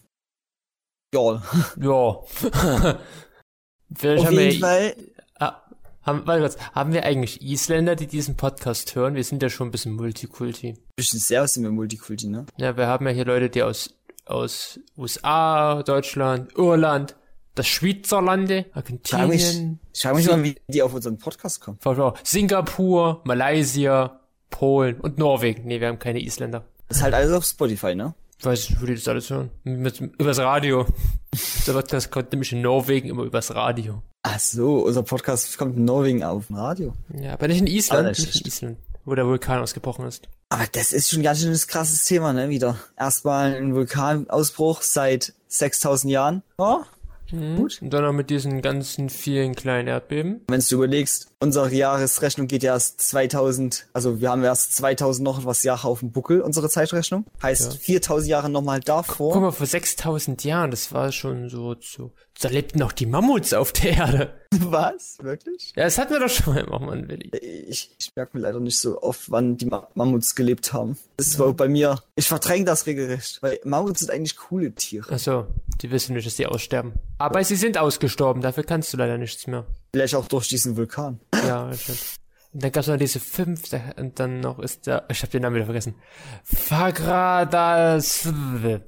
Jal. 1.13 1.43
Ja. 1.79 2.19
Vielleicht 3.95 4.21
Auf 4.21 4.25
haben 4.25 4.39
jeden 4.39 4.53
wir, 4.53 4.59
Fall. 4.59 4.95
Haben, 6.03 6.25
warte 6.25 6.41
kurz, 6.41 6.57
haben 6.73 6.93
wir 6.93 7.05
eigentlich 7.05 7.41
Isländer, 7.41 7.95
die 7.95 8.07
diesen 8.07 8.35
Podcast 8.35 8.95
hören? 8.95 9.15
Wir 9.15 9.23
sind 9.23 9.41
ja 9.41 9.49
schon 9.49 9.69
ein 9.69 9.71
bisschen 9.71 9.93
Multikulti. 9.93 10.75
Bisschen 10.95 11.19
sehr 11.19 11.43
aus 11.43 11.53
dem 11.53 11.73
Multikulti, 11.73 12.27
ne? 12.27 12.45
Ja, 12.57 12.77
wir 12.77 12.87
haben 12.87 13.07
ja 13.07 13.13
hier 13.13 13.25
Leute, 13.25 13.49
die 13.49 13.63
aus, 13.63 13.95
aus 14.25 14.79
USA, 14.97 15.83
Deutschland, 15.83 16.55
Irland, 16.57 17.15
das 17.55 17.67
Schweizerlande, 17.67 18.65
mich, 18.65 18.75
Argentinien, 18.75 19.79
ich 19.93 20.01
frage 20.01 20.15
mich 20.15 20.27
mal, 20.27 20.43
wie 20.43 20.55
die 20.67 20.81
auf 20.81 20.93
unseren 20.93 21.17
Podcast 21.17 21.61
kommen. 21.61 21.77
Singapur, 22.23 23.21
Malaysia, 23.25 24.19
Polen 24.49 24.99
und 24.99 25.17
Norwegen. 25.17 25.65
Nee, 25.65 25.79
wir 25.79 25.87
haben 25.87 25.99
keine 25.99 26.21
Isländer. 26.21 26.65
Das 26.87 26.97
ist 26.97 27.03
halt 27.03 27.13
alles 27.13 27.31
auf 27.31 27.45
Spotify, 27.45 27.95
ne? 27.95 28.13
Ich 28.39 28.45
weiß 28.45 28.69
nicht, 28.69 28.81
wo 28.81 28.85
die 28.85 28.95
das 28.95 29.07
alles 29.07 29.29
hören. 29.29 29.51
Mit, 29.63 30.01
übers 30.01 30.39
Radio. 30.39 30.85
Der 31.67 31.73
Podcast 31.73 32.11
kommt 32.11 32.31
nämlich 32.31 32.51
in 32.51 32.61
Norwegen 32.61 33.07
immer 33.07 33.23
übers 33.23 33.55
Radio. 33.55 34.03
Ach 34.35 34.39
so, 34.39 34.79
unser 34.85 35.03
Podcast 35.03 35.57
kommt 35.57 35.77
in 35.77 35.85
Norwegen 35.85 36.23
auf 36.23 36.47
dem 36.47 36.55
Radio. 36.55 36.93
Ja, 37.15 37.33
aber 37.33 37.47
nicht 37.47 37.59
in 37.61 37.67
Island, 37.67 38.07
nicht 38.09 38.19
in 38.21 38.29
ist- 38.29 38.47
Island, 38.47 38.77
wo 39.05 39.13
der 39.15 39.25
Vulkan 39.27 39.59
ausgebrochen 39.61 40.05
ist. 40.07 40.27
Aber 40.49 40.65
das 40.71 40.91
ist 40.93 41.09
schon 41.09 41.23
ganz 41.23 41.39
schön 41.41 41.51
ein 41.51 41.57
krasses 41.67 42.05
Thema, 42.05 42.31
ne? 42.33 42.49
Wieder. 42.49 42.77
Erstmal 42.97 43.55
ein 43.55 43.73
Vulkanausbruch 43.75 44.81
seit 44.81 45.33
6000 45.47 46.11
Jahren. 46.11 46.43
Ja, 46.59 46.85
Gut. 47.55 47.79
Und 47.81 47.91
dann 47.91 48.03
noch 48.03 48.13
mit 48.13 48.29
diesen 48.29 48.61
ganzen 48.61 49.09
vielen 49.09 49.55
kleinen 49.55 49.87
Erdbeben. 49.87 50.41
Wenn 50.49 50.59
du 50.59 50.75
überlegst, 50.75 51.29
unsere 51.39 51.73
Jahresrechnung 51.73 52.45
geht 52.45 52.61
ja 52.61 52.73
erst 52.73 53.01
2000, 53.01 53.87
also 53.91 54.21
wir 54.21 54.29
haben 54.29 54.43
erst 54.43 54.75
2000 54.75 55.23
noch 55.23 55.43
was 55.43 55.63
Jahre 55.63 55.87
auf 55.87 56.01
dem 56.01 56.11
Buckel, 56.11 56.41
unsere 56.41 56.69
Zeitrechnung. 56.69 57.25
Heißt 57.41 57.73
Ja. 57.73 57.79
4000 57.79 58.29
Jahre 58.29 58.49
nochmal 58.51 58.81
davor. 58.81 59.33
Guck 59.33 59.41
mal, 59.41 59.51
vor 59.51 59.65
6000 59.65 60.43
Jahren, 60.43 60.69
das 60.69 60.91
war 60.93 61.11
schon 61.11 61.49
so, 61.49 61.75
so, 61.81 62.11
da 62.41 62.49
lebten 62.49 62.79
noch 62.79 62.91
die 62.91 63.05
Mammuts 63.05 63.53
auf 63.53 63.71
der 63.71 63.91
Erde. 63.91 64.33
Was? 64.51 65.17
Wirklich? 65.21 65.73
Ja, 65.75 65.83
das 65.83 65.97
hatten 65.97 66.13
wir 66.13 66.19
doch 66.19 66.29
schon 66.29 66.53
mal, 66.53 66.67
oh 66.69 66.79
Mann, 66.79 67.07
Willi. 67.07 67.29
Ich, 67.37 67.91
ich 67.97 68.15
merke 68.15 68.37
mir 68.37 68.43
leider 68.43 68.59
nicht 68.59 68.77
so 68.77 69.01
oft, 69.01 69.31
wann 69.31 69.57
die 69.57 69.65
Ma 69.65 69.87
Mammuts 69.93 70.35
gelebt 70.35 70.73
haben. 70.73 70.97
Das 71.17 71.39
war 71.39 71.53
bei 71.53 71.67
mir, 71.67 72.01
ich 72.15 72.27
verdränge 72.27 72.65
das 72.65 72.85
regelrecht, 72.85 73.41
weil 73.41 73.59
Mammuts 73.63 74.01
sind 74.01 74.11
eigentlich 74.11 74.35
coole 74.35 74.73
Tiere. 74.73 75.07
Ach 75.11 75.19
so, 75.19 75.47
die 75.81 75.91
wissen 75.91 76.15
nicht, 76.15 76.25
dass 76.25 76.35
die 76.35 76.45
aussterben. 76.45 76.93
Aber 77.17 77.43
sie 77.43 77.55
sind 77.55 77.77
ausgestorben, 77.77 78.41
dafür 78.41 78.63
kannst 78.63 78.93
du 78.93 78.97
leider 78.97 79.17
nichts 79.17 79.47
mehr. 79.47 79.65
Vielleicht 79.93 80.15
auch 80.15 80.27
durch 80.27 80.47
diesen 80.47 80.75
Vulkan. 80.75 81.19
Ja, 81.33 81.71
stimmt. 81.73 82.19
Und 82.53 82.63
dann 82.63 82.71
gab's 82.71 82.87
noch 82.87 82.97
diese 82.97 83.19
fünf, 83.19 83.63
und 83.97 84.19
dann 84.19 84.39
noch 84.39 84.59
ist 84.59 84.85
der, 84.85 85.05
ich 85.09 85.21
habe 85.21 85.31
den 85.31 85.41
Namen 85.41 85.55
wieder 85.55 85.65
vergessen. 85.65 85.95
Fagradas 86.43 88.27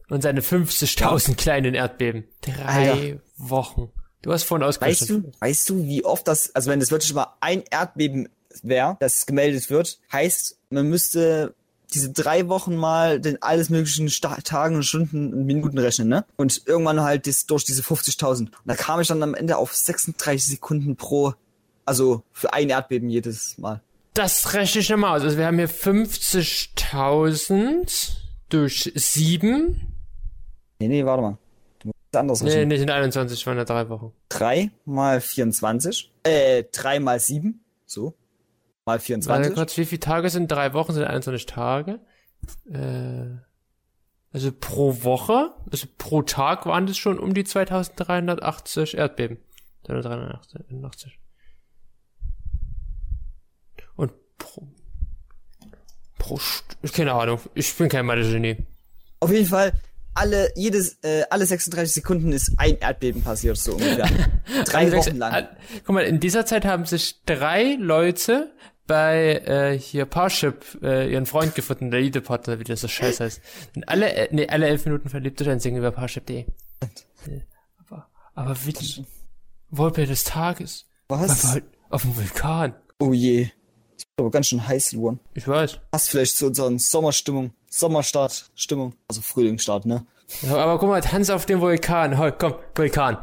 und 0.10 0.22
seine 0.22 0.42
50.000 0.42 1.36
kleinen 1.36 1.74
Erdbeben. 1.74 2.26
Drei 2.42 2.92
Alter. 2.92 3.20
Wochen. 3.38 3.90
Du 4.22 4.32
hast 4.32 4.44
vorhin 4.44 4.66
Weißt 4.66 4.78
ausgerechnet. 4.78 5.10
du, 5.10 5.32
weißt 5.40 5.70
du, 5.70 5.84
wie 5.84 6.06
oft 6.06 6.28
das, 6.28 6.54
also 6.56 6.70
wenn 6.70 6.80
das 6.80 6.92
wirklich 6.92 7.14
mal 7.14 7.36
ein 7.42 7.64
Erdbeben 7.70 8.30
wäre, 8.64 8.98
das 9.00 9.26
gemeldet 9.26 9.70
wird, 9.70 10.00
heißt, 10.12 10.58
man 10.70 10.88
müsste 10.88 11.56
diese 11.94 12.12
drei 12.12 12.48
Wochen 12.48 12.76
mal 12.76 13.20
den 13.20 13.42
alles 13.42 13.70
möglichen 13.70 14.10
Sta 14.10 14.36
Tagen 14.44 14.76
und 14.76 14.84
Stunden 14.84 15.34
und 15.34 15.46
Minuten 15.46 15.78
rechnen, 15.78 16.08
ne? 16.08 16.26
Und 16.36 16.64
irgendwann 16.66 17.02
halt 17.02 17.28
das, 17.28 17.46
durch 17.46 17.64
diese 17.64 17.84
50.000. 17.84 18.40
Und 18.40 18.52
da 18.66 18.76
kam 18.76 19.00
ich 19.00 19.08
dann 19.08 19.24
am 19.24 19.36
Ende 19.36 19.58
auf 19.58 19.74
36 19.74 20.46
Sekunden 20.46 20.96
pro, 20.96 21.34
also 21.86 22.24
für 22.32 22.54
ein 22.54 22.70
Erdbeben 22.70 23.10
jedes 23.10 23.58
Mal. 23.58 23.82
Das 24.14 24.54
rechne 24.54 24.80
ich 24.82 24.90
nochmal 24.90 25.18
aus. 25.18 25.24
Also 25.24 25.38
wir 25.38 25.46
haben 25.46 25.58
hier 25.58 25.70
50.000 25.70 28.16
durch 28.50 28.92
7. 28.96 29.94
Nee, 30.80 30.88
nee, 30.88 31.06
warte 31.06 31.22
mal. 31.22 31.38
Du 31.80 31.88
musst 31.88 31.98
es 32.12 32.20
anders 32.20 32.42
Nee, 32.42 32.50
rechnen. 32.50 32.68
nicht 32.70 32.82
in 32.82 32.90
21, 32.90 33.46
waren 33.48 33.58
ja 33.58 33.66
drei 33.66 33.88
Wochen. 33.90 34.12
Drei 34.30 34.72
mal 34.86 35.20
24, 35.22 36.12
äh, 36.24 36.64
drei 36.72 37.00
mal 37.00 37.20
sieben, 37.20 37.64
so. 37.86 38.16
Mal 38.86 38.94
Warte 38.94 39.06
24. 39.06 39.54
kurz, 39.56 39.78
wie 39.78 39.86
viele 39.86 40.00
Tage 40.00 40.30
sind 40.30 40.50
drei 40.52 40.74
Wochen? 40.74 40.94
Sind 40.94 41.04
21 41.06 41.46
Tage? 41.48 42.00
Äh, 42.70 43.38
also 44.32 44.52
pro 44.52 45.04
Woche, 45.04 45.54
also 45.72 45.88
pro 45.98 46.22
Tag 46.22 46.66
waren 46.68 46.86
das 46.86 46.98
schon 46.98 47.18
um 47.20 47.34
die 47.34 47.44
2380 47.46 48.96
Erdbeben. 48.98 49.38
380. 49.84 51.20
Und 53.96 54.12
pro, 54.46 54.68
pro, 56.18 56.40
keine 56.94 57.14
Ahnung, 57.14 57.40
ich 57.54 57.74
bin 57.76 57.90
kein 57.90 58.06
Mathe-Genie. 58.06 58.58
Auf 59.20 59.32
jeden 59.32 59.46
Fall, 59.48 59.74
alle, 60.14 60.52
jedes, 60.56 60.98
äh, 61.04 61.24
alle 61.30 61.46
36 61.46 61.94
Sekunden 61.94 62.32
ist 62.32 62.54
ein 62.58 62.78
Erdbeben 62.78 63.22
passiert, 63.24 63.58
so 63.58 63.74
ungefähr. 63.74 64.08
Drei 64.66 64.92
Wochen 64.92 65.18
lang. 65.18 65.34
all- 65.34 65.58
Guck 65.86 65.96
mal, 65.96 66.04
in 66.06 66.20
dieser 66.20 66.46
Zeit 66.46 66.66
haben 66.66 66.86
sich 66.86 67.22
drei 67.26 67.76
Leute 67.80 68.54
bei 68.88 69.38
äh, 69.46 69.78
hier 69.80 70.06
Parship 70.06 70.78
äh, 70.84 71.12
ihren 71.12 71.26
Freund 71.26 71.56
gefunden, 71.56 71.90
der 71.92 72.02
Liederpartner, 72.02 72.60
wie 72.60 72.64
das 72.64 72.82
so 72.82 72.88
scheiße 72.88 73.24
heißt. 73.24 73.42
Und 73.76 73.90
alle, 73.90 74.14
äh, 74.14 74.28
nee, 74.32 74.48
alle 74.48 74.68
elf 74.68 74.86
Minuten 74.86 75.10
verliebt 75.10 75.40
sich 75.40 75.50
ein 75.50 75.60
Singen 75.60 75.80
über 75.80 75.92
Parship.de. 75.92 76.46
Aber, 77.90 78.08
aber 78.36 78.56
Willi, 78.66 79.06
Roleplay 79.76 80.06
des 80.06 80.24
Tages. 80.24 80.86
Was? 81.08 81.44
war 81.44 81.52
halt 81.54 81.64
auf 81.90 82.04
dem 82.04 82.16
Vulkan. 82.16 82.76
Oh 83.00 83.12
je. 83.14 83.50
Ich 83.98 84.06
bin 84.16 84.26
aber 84.26 84.32
ganz 84.32 84.48
schön 84.48 84.66
heiß, 84.66 84.94
Luan. 84.94 85.20
Ich 85.34 85.48
weiß. 85.48 85.80
Passt 85.92 86.10
vielleicht 86.10 86.38
zu 86.38 86.48
unseren 86.48 86.80
Sommerstimmung, 86.80 87.52
Sommerstart-Stimmung. 87.70 88.94
Also 89.08 89.22
Frühlingsstart, 89.22 89.86
ne? 89.86 90.06
Ja, 90.42 90.58
aber 90.58 90.80
guck 90.80 90.90
mal, 90.90 91.02
Tanz 91.02 91.30
auf 91.30 91.46
dem 91.46 91.62
Vulkan. 91.62 92.18
Heu, 92.18 92.32
komm, 92.32 92.56
Vulkan. 92.74 93.18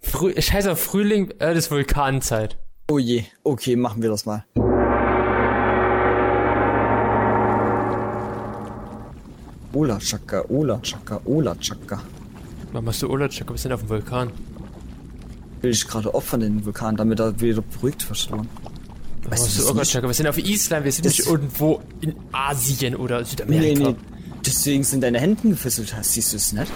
Früh, 0.00 0.40
scheiß 0.40 0.66
auf 0.66 0.80
Frühling, 0.80 1.30
äh, 1.38 1.54
das 1.54 1.70
Vulkanzeit. 1.70 2.58
Oh 2.90 2.98
je. 2.98 3.24
Okay, 3.44 3.76
machen 3.76 4.02
wir 4.02 4.10
das 4.10 4.26
mal. 4.26 4.44
Ola 9.74 9.98
Chaka, 9.98 10.44
Ola 10.48 10.78
Chaka, 10.82 11.20
Ola 11.24 11.54
Chaka. 11.54 12.02
Warum 12.72 12.86
machst 12.86 13.02
du 13.02 13.08
Urlaubscheck? 13.08 13.50
Wir 13.50 13.58
sind 13.58 13.72
auf 13.72 13.80
dem 13.80 13.90
Vulkan. 13.90 14.30
Will 15.60 15.70
ich 15.70 15.86
gerade 15.86 16.14
opfern 16.14 16.40
den 16.40 16.64
Vulkan, 16.64 16.96
damit 16.96 17.20
er 17.20 17.38
wieder 17.40 17.60
beruhigt 17.60 18.02
verschlossen. 18.02 18.48
Weißt 19.24 19.40
du 19.40 19.44
machst 19.44 19.56
du 19.58 19.62
das 19.62 19.70
Urlaubscheck? 19.70 20.02
Wir 20.02 20.14
sind 20.14 20.26
auf 20.26 20.38
Island, 20.38 20.84
wir 20.84 20.92
sind 20.92 21.04
nicht 21.04 21.26
irgendwo 21.26 21.80
in 22.00 22.14
Asien 22.32 22.96
oder 22.96 23.18
Nee, 23.20 23.24
Südamerika. 23.24 23.88
nee. 23.90 23.96
Deswegen 24.44 24.82
sind 24.84 25.02
deine 25.02 25.20
Hände 25.20 25.48
gefesselt. 25.50 25.94
Hast 25.96 26.12
Siehst 26.12 26.32
du 26.32 26.36
es 26.36 26.52
nicht? 26.52 26.70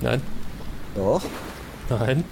Nein, 0.00 0.20
Doch. 0.96 1.22
nein. 1.88 2.24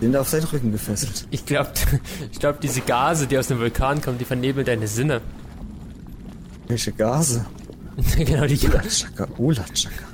Sind 0.00 0.16
auf 0.16 0.28
seinen 0.28 0.44
Rücken 0.44 0.72
gefesselt. 0.72 1.26
Ich 1.30 1.46
glaube, 1.46 1.70
ich 2.32 2.38
glaub, 2.40 2.60
diese 2.60 2.80
Gase, 2.80 3.26
die 3.28 3.38
aus 3.38 3.46
dem 3.46 3.60
Vulkan 3.60 4.00
kommen, 4.02 4.18
die 4.18 4.24
vernebeln 4.24 4.66
deine 4.66 4.88
Sinne. 4.88 5.20
Welche 6.66 6.92
Gase? 6.92 7.46
genau, 8.16 8.46
die 8.46 8.58
Ola 8.68 8.82
Chaka, 8.88 9.28
Ola 9.38 9.64
Chaka. 9.74 10.04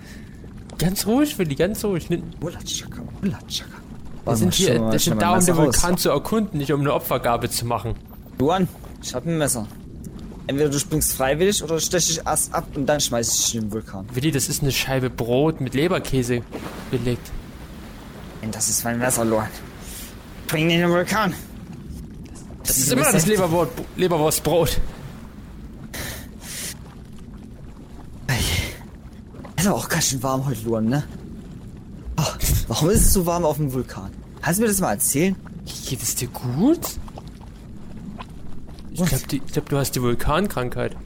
Ganz 0.78 1.06
ruhig, 1.06 1.36
Willi, 1.38 1.54
ganz 1.54 1.84
ruhig. 1.84 2.08
Wir 2.08 2.22
Ulatschaka, 2.40 3.02
Ulatschaka. 3.22 4.36
sind 4.36 4.54
hier, 4.54 4.80
wir 4.92 4.98
sind 4.98 5.20
da, 5.20 5.36
um 5.36 5.44
den 5.44 5.56
Vulkan 5.56 5.96
zu 5.96 6.10
erkunden, 6.10 6.58
nicht 6.58 6.72
um 6.72 6.80
eine 6.80 6.92
Opfergabe 6.92 7.48
zu 7.50 7.66
machen. 7.66 7.94
Luan, 8.38 8.68
ich 9.02 9.14
hab 9.14 9.26
ein 9.26 9.36
Messer. 9.36 9.66
Entweder 10.46 10.70
du 10.70 10.78
springst 10.78 11.12
freiwillig 11.12 11.62
oder 11.62 11.80
stech 11.80 12.06
dich 12.06 12.20
erst 12.24 12.54
ab 12.54 12.68
und 12.74 12.86
dann 12.86 13.00
schmeiß 13.00 13.34
ich 13.34 13.44
dich 13.44 13.54
in 13.56 13.60
den 13.62 13.72
Vulkan. 13.72 14.06
Willi, 14.14 14.30
das 14.30 14.48
ist 14.48 14.62
eine 14.62 14.72
Scheibe 14.72 15.10
Brot 15.10 15.60
mit 15.60 15.74
Leberkäse 15.74 16.42
belegt. 16.90 17.30
Und 18.40 18.54
das 18.54 18.68
ist 18.68 18.84
mein 18.84 18.98
Messer, 18.98 19.24
Luan. 19.24 19.48
Bring 20.46 20.70
ihn 20.70 20.76
in 20.76 20.80
den 20.82 20.90
Vulkan. 20.90 21.34
Das 22.64 22.78
ist 22.78 22.92
immer 22.92 23.10
das 23.10 23.26
Leberwurst, 23.26 23.72
Leberwurstbrot. 23.96 24.80
Es 29.56 29.64
ist 29.64 29.66
aber 29.66 29.76
auch 29.76 29.88
ganz 29.88 30.06
schön 30.06 30.22
warm 30.22 30.46
heute, 30.46 30.62
Luan, 30.64 30.84
ne? 30.86 31.02
Oh, 32.16 32.22
warum 32.68 32.90
ist 32.90 33.00
es 33.00 33.12
so 33.12 33.26
warm 33.26 33.44
auf 33.44 33.56
dem 33.56 33.72
Vulkan? 33.72 34.12
Kannst 34.40 34.60
du 34.60 34.62
mir 34.62 34.68
das 34.68 34.80
mal 34.80 34.92
erzählen? 34.92 35.34
Geht 35.88 36.02
es 36.02 36.14
dir 36.14 36.28
gut? 36.28 36.80
Ich 39.00 39.26
glaube, 39.26 39.40
glaub, 39.52 39.68
du 39.68 39.78
hast 39.78 39.92
die 39.92 40.02
Vulkankrankheit. 40.02 40.96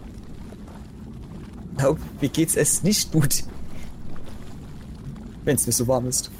Oh, 1.84 1.96
mir 2.20 2.28
geht's 2.28 2.56
es 2.56 2.82
nicht 2.82 3.12
gut. 3.12 3.44
Wenn 5.44 5.56
es 5.56 5.66
mir 5.66 5.72
so 5.72 5.86
warm 5.88 6.06
ist. 6.08 6.30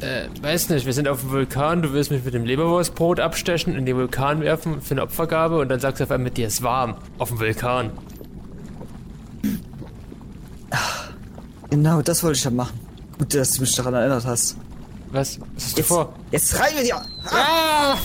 Äh, 0.00 0.28
weiß 0.40 0.68
nicht, 0.70 0.86
wir 0.86 0.92
sind 0.92 1.08
auf 1.08 1.22
dem 1.22 1.30
Vulkan, 1.30 1.82
du 1.82 1.92
willst 1.92 2.10
mich 2.12 2.24
mit 2.24 2.32
dem 2.32 2.44
Leberwurstbrot 2.44 3.18
abstechen, 3.18 3.74
in 3.74 3.84
den 3.84 3.96
Vulkan 3.96 4.40
werfen 4.40 4.80
für 4.80 4.92
eine 4.94 5.02
Opfergabe 5.02 5.58
und 5.58 5.68
dann 5.68 5.80
sagst 5.80 5.98
du 6.00 6.04
auf 6.04 6.10
einmal, 6.12 6.30
dir 6.30 6.46
ist 6.46 6.62
warm. 6.62 6.94
Auf 7.18 7.30
dem 7.30 7.40
Vulkan. 7.40 7.90
Genau, 11.70 12.00
das 12.00 12.22
wollte 12.22 12.38
ich 12.38 12.44
ja 12.44 12.50
machen. 12.50 12.78
Gut, 13.18 13.34
dass 13.34 13.52
du 13.52 13.60
mich 13.62 13.74
daran 13.74 13.94
erinnert 13.94 14.24
hast. 14.24 14.56
Was? 15.10 15.38
Was 15.40 15.64
hast 15.64 15.72
du 15.72 15.80
Jetzt, 15.80 15.88
vor? 15.88 16.14
jetzt 16.30 16.58
rein 16.60 16.74
mit 16.76 16.86
dir! 16.86 17.02
Ah! 17.30 17.96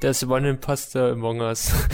Das 0.00 0.26
One 0.26 0.48
Imposter 0.48 1.12
Among 1.12 1.40
Us. 1.40 1.72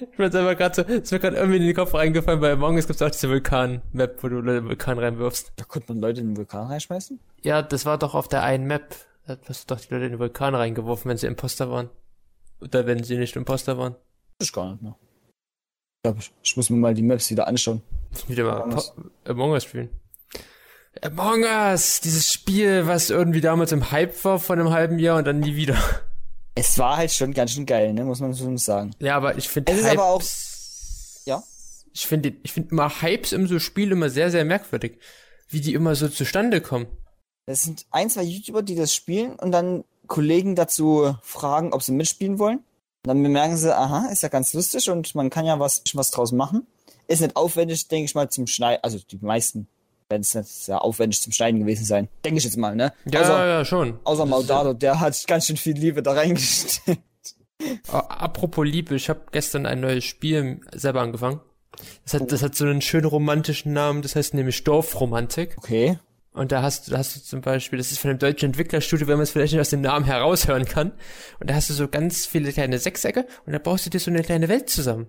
ich 0.00 0.16
bin 0.16 0.24
einfach 0.26 0.56
gerade 0.56 0.74
so, 0.76 0.82
ist 0.82 1.10
mir 1.10 1.18
gerade 1.18 1.36
irgendwie 1.36 1.56
in 1.56 1.64
den 1.64 1.74
Kopf 1.74 1.92
reingefallen, 1.92 2.40
bei 2.40 2.52
Among 2.52 2.76
Us 2.76 2.86
gibt 2.86 3.00
es 3.00 3.02
auch 3.02 3.10
diese 3.10 3.28
Vulkan-Map, 3.28 4.22
wo 4.22 4.28
du 4.28 4.36
Leute 4.36 4.58
in 4.58 4.64
den 4.64 4.68
Vulkan 4.68 5.00
reinwirfst. 5.00 5.52
Da 5.56 5.64
konnte 5.64 5.92
man 5.92 6.00
Leute 6.00 6.20
in 6.20 6.28
den 6.28 6.36
Vulkan 6.36 6.68
reinschmeißen? 6.68 7.18
Ja, 7.42 7.62
das 7.62 7.84
war 7.84 7.98
doch 7.98 8.14
auf 8.14 8.28
der 8.28 8.44
einen 8.44 8.68
Map. 8.68 8.94
Da 9.26 9.36
hast 9.48 9.68
du 9.68 9.74
doch 9.74 9.80
die 9.80 9.92
Leute 9.92 10.06
in 10.06 10.12
den 10.12 10.20
Vulkan 10.20 10.54
reingeworfen, 10.54 11.08
wenn 11.08 11.16
sie 11.16 11.26
Imposter 11.26 11.68
waren. 11.68 11.90
Oder 12.60 12.86
wenn 12.86 13.02
sie 13.02 13.18
nicht 13.18 13.34
Imposter 13.34 13.76
waren. 13.76 13.96
Das 14.38 14.48
ist 14.48 14.52
gar 14.54 14.70
nicht 14.70 14.82
mehr. 14.82 14.96
Ich 15.00 16.02
glaube, 16.04 16.20
ich, 16.42 16.56
muss 16.56 16.70
mir 16.70 16.76
mal 16.76 16.94
die 16.94 17.02
Maps 17.02 17.28
wieder 17.28 17.48
anschauen. 17.48 17.82
Wieder 18.28 18.44
mal 18.44 18.82
Among 19.24 19.50
Us 19.50 19.64
spielen. 19.64 19.90
Among 21.02 21.42
Us, 21.44 22.00
dieses 22.00 22.32
Spiel, 22.32 22.86
was 22.86 23.10
irgendwie 23.10 23.40
damals 23.40 23.72
im 23.72 23.90
Hype 23.90 24.24
war 24.24 24.38
von 24.38 24.58
einem 24.58 24.70
halben 24.70 24.98
Jahr 24.98 25.18
und 25.18 25.26
dann 25.26 25.40
nie 25.40 25.56
wieder. 25.56 25.76
Es 26.54 26.78
war 26.78 26.96
halt 26.96 27.12
schon 27.12 27.34
ganz 27.34 27.52
schön 27.52 27.66
geil, 27.66 27.92
ne? 27.92 28.04
Muss 28.04 28.20
man 28.20 28.32
so 28.32 28.56
sagen. 28.56 28.92
Ja, 28.98 29.16
aber 29.16 29.36
ich 29.36 29.48
finde 29.48 29.72
Es 29.72 29.80
ist 29.80 29.86
aber 29.86 30.04
auch- 30.06 30.22
Ja? 31.26 31.42
Ich 31.92 32.06
finde 32.06 32.32
ich 32.42 32.52
finde 32.52 32.70
immer 32.70 33.02
Hypes 33.02 33.32
im 33.32 33.46
so 33.46 33.58
Spiel 33.58 33.92
immer 33.92 34.08
sehr 34.08 34.30
sehr 34.30 34.44
merkwürdig, 34.44 34.98
wie 35.48 35.60
die 35.60 35.74
immer 35.74 35.94
so 35.94 36.08
zustande 36.08 36.60
kommen. 36.60 36.86
Es 37.46 37.62
sind 37.62 37.84
ein, 37.90 38.08
zwei 38.10 38.22
YouTuber, 38.22 38.62
die 38.62 38.74
das 38.74 38.94
spielen 38.94 39.34
und 39.36 39.52
dann 39.52 39.84
Kollegen 40.06 40.54
dazu 40.56 41.14
fragen, 41.22 41.72
ob 41.72 41.82
sie 41.82 41.92
mitspielen 41.92 42.38
wollen. 42.38 42.58
Und 42.58 43.08
dann 43.08 43.22
bemerken 43.22 43.56
sie, 43.56 43.74
aha, 43.76 44.08
ist 44.10 44.22
ja 44.22 44.28
ganz 44.28 44.52
lustig 44.52 44.88
und 44.90 45.14
man 45.14 45.30
kann 45.30 45.44
ja 45.46 45.58
was, 45.60 45.82
was 45.94 46.10
draus 46.10 46.32
machen. 46.32 46.66
Ist 47.06 47.20
nicht 47.20 47.36
aufwendig, 47.36 47.86
denke 47.88 48.06
ich 48.06 48.14
mal, 48.14 48.28
zum 48.30 48.46
Schneiden. 48.46 48.82
Also 48.82 48.98
die 48.98 49.18
meisten 49.18 49.68
werden 50.08 50.22
es 50.22 50.34
nicht 50.34 50.48
sehr 50.48 50.82
aufwendig 50.82 51.20
zum 51.20 51.32
Schneiden 51.32 51.60
gewesen 51.60 51.84
sein. 51.84 52.08
Denke 52.24 52.38
ich 52.38 52.44
jetzt 52.44 52.56
mal, 52.56 52.76
ne? 52.76 52.92
Ja, 53.06 53.20
außer, 53.20 53.46
ja, 53.46 53.64
schon. 53.64 53.98
außer 54.04 54.26
Maudado, 54.26 54.72
der 54.72 55.00
hat 55.00 55.26
ganz 55.26 55.46
schön 55.46 55.56
viel 55.56 55.76
Liebe 55.76 56.02
da 56.02 56.12
reingesteckt. 56.12 57.02
Apropos 57.88 58.66
Liebe, 58.66 58.94
ich 58.94 59.08
habe 59.08 59.22
gestern 59.32 59.66
ein 59.66 59.80
neues 59.80 60.04
Spiel 60.04 60.60
selber 60.72 61.00
angefangen. 61.00 61.40
Das 62.04 62.14
hat, 62.14 62.30
das 62.32 62.42
hat 62.42 62.54
so 62.54 62.64
einen 62.64 62.82
schönen 62.82 63.06
romantischen 63.06 63.72
Namen, 63.72 64.02
das 64.02 64.16
heißt 64.16 64.34
nämlich 64.34 64.62
Dorfromantik. 64.64 65.56
Okay. 65.58 65.98
Und 66.32 66.52
da 66.52 66.60
hast 66.62 66.86
du, 66.86 66.92
da 66.92 66.98
hast 66.98 67.16
du 67.16 67.20
zum 67.20 67.40
Beispiel, 67.40 67.78
das 67.78 67.92
ist 67.92 67.98
von 67.98 68.10
einem 68.10 68.18
deutschen 68.18 68.46
Entwicklerstudio, 68.46 69.06
wenn 69.06 69.16
man 69.16 69.22
es 69.22 69.30
vielleicht 69.30 69.54
nicht 69.54 69.60
aus 69.60 69.70
dem 69.70 69.80
Namen 69.80 70.04
heraushören 70.04 70.66
kann. 70.66 70.92
Und 71.40 71.48
da 71.48 71.54
hast 71.54 71.70
du 71.70 71.74
so 71.74 71.88
ganz 71.88 72.26
viele 72.26 72.52
kleine 72.52 72.78
Sechsecke 72.78 73.26
und 73.46 73.54
da 73.54 73.58
baust 73.58 73.86
du 73.86 73.90
dir 73.90 74.00
so 74.00 74.10
eine 74.10 74.22
kleine 74.22 74.48
Welt 74.48 74.68
zusammen. 74.68 75.06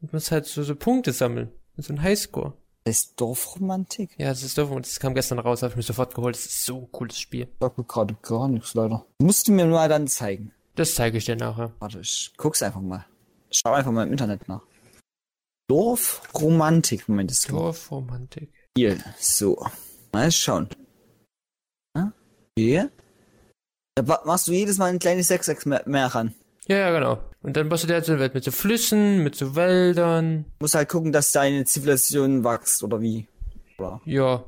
Und 0.00 0.12
musst 0.12 0.30
halt 0.30 0.46
so, 0.46 0.62
so 0.62 0.76
Punkte 0.76 1.12
sammeln. 1.12 1.50
So 1.76 1.92
ein 1.92 2.02
Highscore. 2.02 2.54
Das 2.86 2.98
ist 2.98 3.20
Dorfromantik? 3.20 4.14
Ja, 4.16 4.28
das 4.28 4.44
ist 4.44 4.56
und 4.56 4.86
das 4.86 5.00
kam 5.00 5.12
gestern 5.12 5.40
raus, 5.40 5.62
habe 5.62 5.72
ich 5.72 5.76
mir 5.76 5.82
sofort 5.82 6.14
geholt. 6.14 6.36
Das 6.36 6.46
ist 6.46 6.64
so 6.64 6.82
ein 6.82 6.92
cooles 6.92 7.18
Spiel. 7.18 7.48
Sagt 7.58 7.78
mir 7.78 7.84
gerade 7.84 8.14
gar 8.22 8.46
nichts, 8.46 8.74
leider. 8.74 9.04
Musst 9.18 9.48
du 9.48 9.52
mir 9.52 9.66
mal 9.66 9.88
dann 9.88 10.06
zeigen. 10.06 10.52
Das 10.76 10.94
zeige 10.94 11.18
ich 11.18 11.24
dir 11.24 11.34
nachher. 11.34 11.72
Warte, 11.80 11.98
ich 11.98 12.32
guck's 12.36 12.62
einfach 12.62 12.80
mal. 12.80 13.04
Ich 13.50 13.58
schau 13.58 13.72
einfach 13.72 13.90
mal 13.90 14.06
im 14.06 14.12
Internet 14.12 14.46
nach. 14.46 14.62
Dorfromantik, 15.68 17.08
Moment, 17.08 17.32
das 17.32 17.40
Dorfromantik. 17.40 18.52
Spiel. 18.76 19.02
So. 19.18 19.66
Mal 20.12 20.30
schauen. 20.30 20.68
Ja? 21.96 22.12
Hier. 22.56 22.92
Da 23.96 24.22
machst 24.24 24.46
du 24.46 24.52
jedes 24.52 24.78
Mal 24.78 24.92
ein 24.92 25.00
kleines 25.00 25.26
Sechseck 25.26 25.66
mehr, 25.66 25.82
mehr 25.86 26.06
ran. 26.06 26.36
Ja, 26.68 26.76
ja, 26.76 26.90
genau. 26.92 27.18
Und 27.46 27.56
dann 27.56 27.68
baust 27.68 27.84
du 27.84 27.86
dir 27.86 27.94
halt 27.94 28.04
so 28.04 28.10
eine 28.10 28.20
Welt 28.20 28.34
mit 28.34 28.42
so 28.42 28.50
Flüssen, 28.50 29.22
mit 29.22 29.36
so 29.36 29.54
Wäldern. 29.54 30.46
Musst 30.58 30.74
halt 30.74 30.88
gucken, 30.88 31.12
dass 31.12 31.30
deine 31.30 31.64
Zivilisation 31.64 32.42
wächst, 32.42 32.82
oder 32.82 33.00
wie? 33.00 33.28
Oder? 33.78 34.00
Ja. 34.04 34.44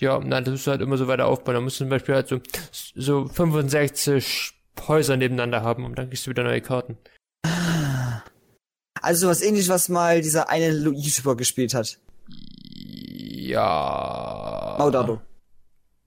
Ja, 0.00 0.18
nein, 0.18 0.44
das 0.44 0.52
musst 0.52 0.66
du 0.66 0.70
halt 0.70 0.80
immer 0.80 0.96
so 0.96 1.08
weiter 1.08 1.26
aufbauen. 1.26 1.56
Da 1.56 1.60
musst 1.60 1.76
du 1.78 1.84
zum 1.84 1.90
Beispiel 1.90 2.14
halt 2.14 2.28
so, 2.28 2.40
so 2.72 3.26
65 3.26 4.54
Häuser 4.88 5.18
nebeneinander 5.18 5.60
haben 5.60 5.84
und 5.84 5.98
dann 5.98 6.08
kriegst 6.08 6.26
du 6.26 6.30
wieder 6.30 6.42
neue 6.42 6.62
Karten. 6.62 6.96
Also 9.02 9.28
was 9.28 9.42
ähnliches, 9.42 9.68
was 9.68 9.90
mal 9.90 10.22
dieser 10.22 10.48
eine 10.48 10.70
YouTuber 10.70 11.36
gespielt 11.36 11.74
hat. 11.74 11.98
Ja. 13.44 14.76
Maudado. 14.78 15.20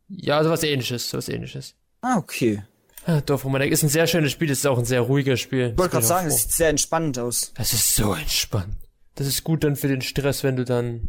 Ja, 0.10 0.44
sowas 0.44 0.64
ähnliches, 0.64 1.08
sowas 1.08 1.30
ähnliches. 1.30 1.76
Ah, 2.02 2.18
okay. 2.18 2.64
Ah, 3.10 3.22
Dorfromantik 3.22 3.72
ist 3.72 3.84
ein 3.84 3.90
sehr 3.90 4.06
schönes 4.06 4.34
Spiel, 4.34 4.50
das 4.50 4.58
ist 4.60 4.66
auch 4.68 4.78
ein 4.78 4.84
sehr 4.86 5.00
ruhiges 5.00 5.40
Spiel. 5.40 5.70
Ich 5.72 5.78
wollte 5.78 5.92
gerade 5.94 6.06
sagen, 6.06 6.28
das 6.28 6.42
sieht 6.42 6.52
sehr 6.52 6.68
entspannend 6.70 7.18
aus. 7.18 7.54
Das 7.56 7.72
ist 7.72 7.96
so 7.96 8.14
entspannt. 8.14 8.76
Das 9.16 9.28
ist 9.28 9.46
gut 9.46 9.64
dann 9.64 9.78
für 9.78 9.88
den 9.88 10.02
Stress, 10.02 10.44
wenn 10.44 10.58
du 10.58 10.66
dann 10.66 11.08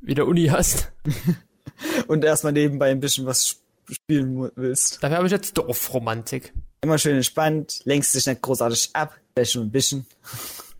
wieder 0.00 0.24
Uni 0.26 0.46
hast. 0.46 0.92
Und 2.06 2.24
erstmal 2.24 2.54
nebenbei 2.54 2.90
ein 2.90 3.00
bisschen 3.00 3.26
was 3.26 3.44
sp- 3.52 3.60
spielen 3.92 4.50
willst. 4.56 5.02
Dafür 5.02 5.18
habe 5.18 5.26
ich 5.26 5.32
jetzt 5.32 5.58
Dorfromantik. 5.58 6.54
Immer 6.80 6.96
schön 6.96 7.16
entspannt, 7.16 7.82
lenkst 7.84 8.14
dich 8.14 8.26
nicht 8.26 8.40
großartig 8.40 8.90
ab, 8.94 9.14
vielleicht 9.34 9.52
schon 9.52 9.64
ein 9.64 9.70
bisschen. 9.70 10.06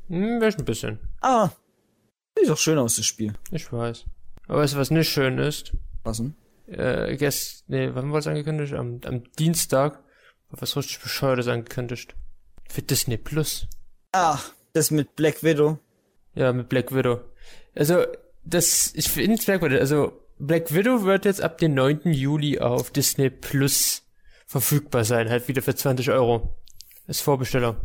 Hm, 0.08 0.40
wäre 0.40 0.52
schon 0.52 0.62
ein 0.62 0.64
bisschen. 0.64 0.98
Aber 1.20 1.52
sieht 2.38 2.48
doch 2.48 2.56
schön 2.58 2.78
aus, 2.78 2.96
das 2.96 3.04
Spiel. 3.04 3.34
Ich 3.50 3.70
weiß. 3.70 4.04
Aber 4.48 4.60
weißt 4.60 4.72
du, 4.74 4.78
was 4.78 4.90
nicht 4.90 5.10
schön 5.10 5.36
ist? 5.38 5.72
Was 6.02 6.16
denn? 6.16 6.34
Äh, 6.68 7.16
gest, 7.16 7.64
nee, 7.68 7.90
wann 7.92 8.10
war 8.10 8.20
es 8.20 8.26
angekündigt? 8.26 8.72
Am, 8.72 9.00
am 9.04 9.22
Dienstag 9.38 10.00
was 10.50 10.76
richtig 10.76 11.00
Bescheuertes 11.00 11.48
angekündigt. 11.48 12.14
Für 12.68 12.82
Disney 12.82 13.16
Plus. 13.16 13.68
Ach, 14.12 14.52
das 14.72 14.90
mit 14.90 15.16
Black 15.16 15.42
Widow. 15.42 15.78
Ja, 16.34 16.52
mit 16.52 16.68
Black 16.68 16.94
Widow. 16.94 17.20
Also, 17.74 18.04
das, 18.44 18.92
ich 18.94 19.08
finde 19.08 19.42
Black 19.44 19.62
Widow, 19.62 19.78
also, 19.78 20.12
Black 20.38 20.72
Widow 20.74 21.04
wird 21.04 21.24
jetzt 21.24 21.40
ab 21.40 21.58
dem 21.58 21.74
9. 21.74 22.12
Juli 22.12 22.58
auf 22.58 22.90
Disney 22.90 23.30
Plus 23.30 24.02
verfügbar 24.46 25.04
sein, 25.04 25.30
halt 25.30 25.48
wieder 25.48 25.62
für 25.62 25.74
20 25.74 26.10
Euro. 26.10 26.54
Ist 27.06 27.22
Vorbesteller. 27.22 27.76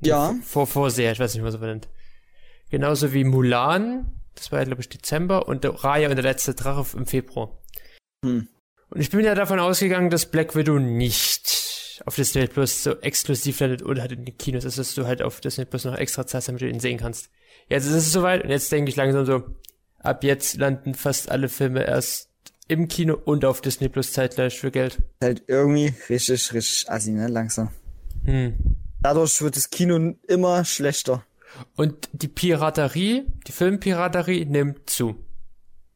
Ja. 0.00 0.34
Vor, 0.44 0.66
Vorseher, 0.66 1.12
ich 1.12 1.18
weiß 1.18 1.34
nicht, 1.34 1.44
was 1.44 1.58
man 1.58 1.68
nennt. 1.68 1.88
Genauso 2.70 3.12
wie 3.12 3.24
Mulan, 3.24 4.10
das 4.34 4.52
war 4.52 4.60
ja, 4.60 4.64
glaube 4.64 4.80
ich, 4.80 4.88
Dezember, 4.88 5.48
und 5.48 5.64
Raya 5.84 6.08
und 6.08 6.16
der 6.16 6.22
letzte 6.22 6.54
Drache 6.54 6.96
im 6.96 7.06
Februar. 7.06 7.58
Hm. 8.24 8.48
Und 8.90 9.00
ich 9.00 9.10
bin 9.10 9.24
ja 9.24 9.34
davon 9.34 9.60
ausgegangen, 9.60 10.10
dass 10.10 10.26
Black 10.26 10.54
Widow 10.56 10.78
nicht 10.78 11.59
auf 12.06 12.16
Disney 12.16 12.46
Plus 12.46 12.82
so 12.82 12.98
exklusiv 13.00 13.60
landet 13.60 13.82
oder 13.82 14.02
halt 14.02 14.12
in 14.12 14.24
den 14.24 14.38
Kinos 14.38 14.64
ist, 14.64 14.78
dass 14.78 14.94
du 14.94 15.06
halt 15.06 15.22
auf 15.22 15.40
Disney 15.40 15.64
Plus 15.64 15.84
noch 15.84 15.96
extra 15.96 16.26
zahlst, 16.26 16.48
damit 16.48 16.62
du 16.62 16.68
ihn 16.68 16.80
sehen 16.80 16.98
kannst. 16.98 17.30
Jetzt 17.68 17.86
ist 17.86 17.94
es 17.94 18.12
soweit 18.12 18.44
und 18.44 18.50
jetzt 18.50 18.70
denke 18.72 18.90
ich 18.90 18.96
langsam 18.96 19.26
so, 19.26 19.42
ab 19.98 20.24
jetzt 20.24 20.56
landen 20.56 20.94
fast 20.94 21.30
alle 21.30 21.48
Filme 21.48 21.84
erst 21.84 22.30
im 22.68 22.88
Kino 22.88 23.18
und 23.24 23.44
auf 23.44 23.60
Disney 23.60 23.88
Plus 23.88 24.12
zeitgleich 24.12 24.58
für 24.58 24.70
Geld. 24.70 25.02
Halt 25.22 25.42
irgendwie 25.48 25.92
richtig, 26.08 26.52
richtig 26.52 26.90
assi, 26.90 27.10
ne? 27.10 27.26
Langsam. 27.26 27.70
Hm. 28.24 28.54
Dadurch 29.00 29.40
wird 29.42 29.56
das 29.56 29.70
Kino 29.70 30.14
immer 30.28 30.64
schlechter. 30.64 31.24
Und 31.76 32.08
die 32.12 32.28
Piraterie, 32.28 33.26
die 33.46 33.52
Filmpiraterie 33.52 34.44
nimmt 34.44 34.88
zu. 34.88 35.16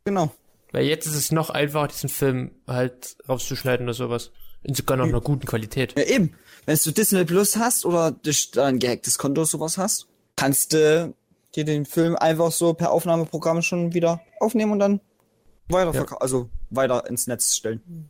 Genau. 0.05 0.33
Weil 0.73 0.87
jetzt 0.87 1.07
ist 1.07 1.15
es 1.15 1.31
noch 1.31 1.51
einfacher, 1.51 1.89
diesen 1.89 2.09
Film 2.09 2.51
halt 2.67 3.17
rauszuschneiden 3.29 3.87
oder 3.87 3.95
sowas. 3.95 4.33
In 4.65 4.75
sogar 4.75 4.97
noch 4.97 5.05
einer 5.07 5.21
guten 5.21 5.47
Qualität. 5.47 5.95
Ja, 5.97 6.05
eben. 6.05 6.35
Wenn 6.67 6.79
du 6.83 6.91
Disney 6.91 7.25
Plus 7.25 7.57
hast 7.57 7.85
oder 7.85 8.17
ein 8.57 8.79
gehacktes 8.79 9.19
Konto 9.19 9.45
sowas 9.45 9.77
hast, 9.79 10.07
kannst 10.37 10.73
du 10.73 11.15
dir 11.55 11.65
den 11.65 11.85
Film 11.85 12.17
einfach 12.17 12.51
so 12.51 12.75
per 12.75 12.91
Aufnahmeprogramm 12.91 13.63
schon 13.63 13.93
wieder 13.95 14.21
aufnehmen 14.41 14.73
und 14.73 14.79
dann 14.79 15.01
weiter, 15.69 15.95
Ja. 15.95 16.05
also 16.19 16.49
weiter 16.71 17.07
ins 17.09 17.27
Netz 17.27 17.55
stellen. 17.55 18.09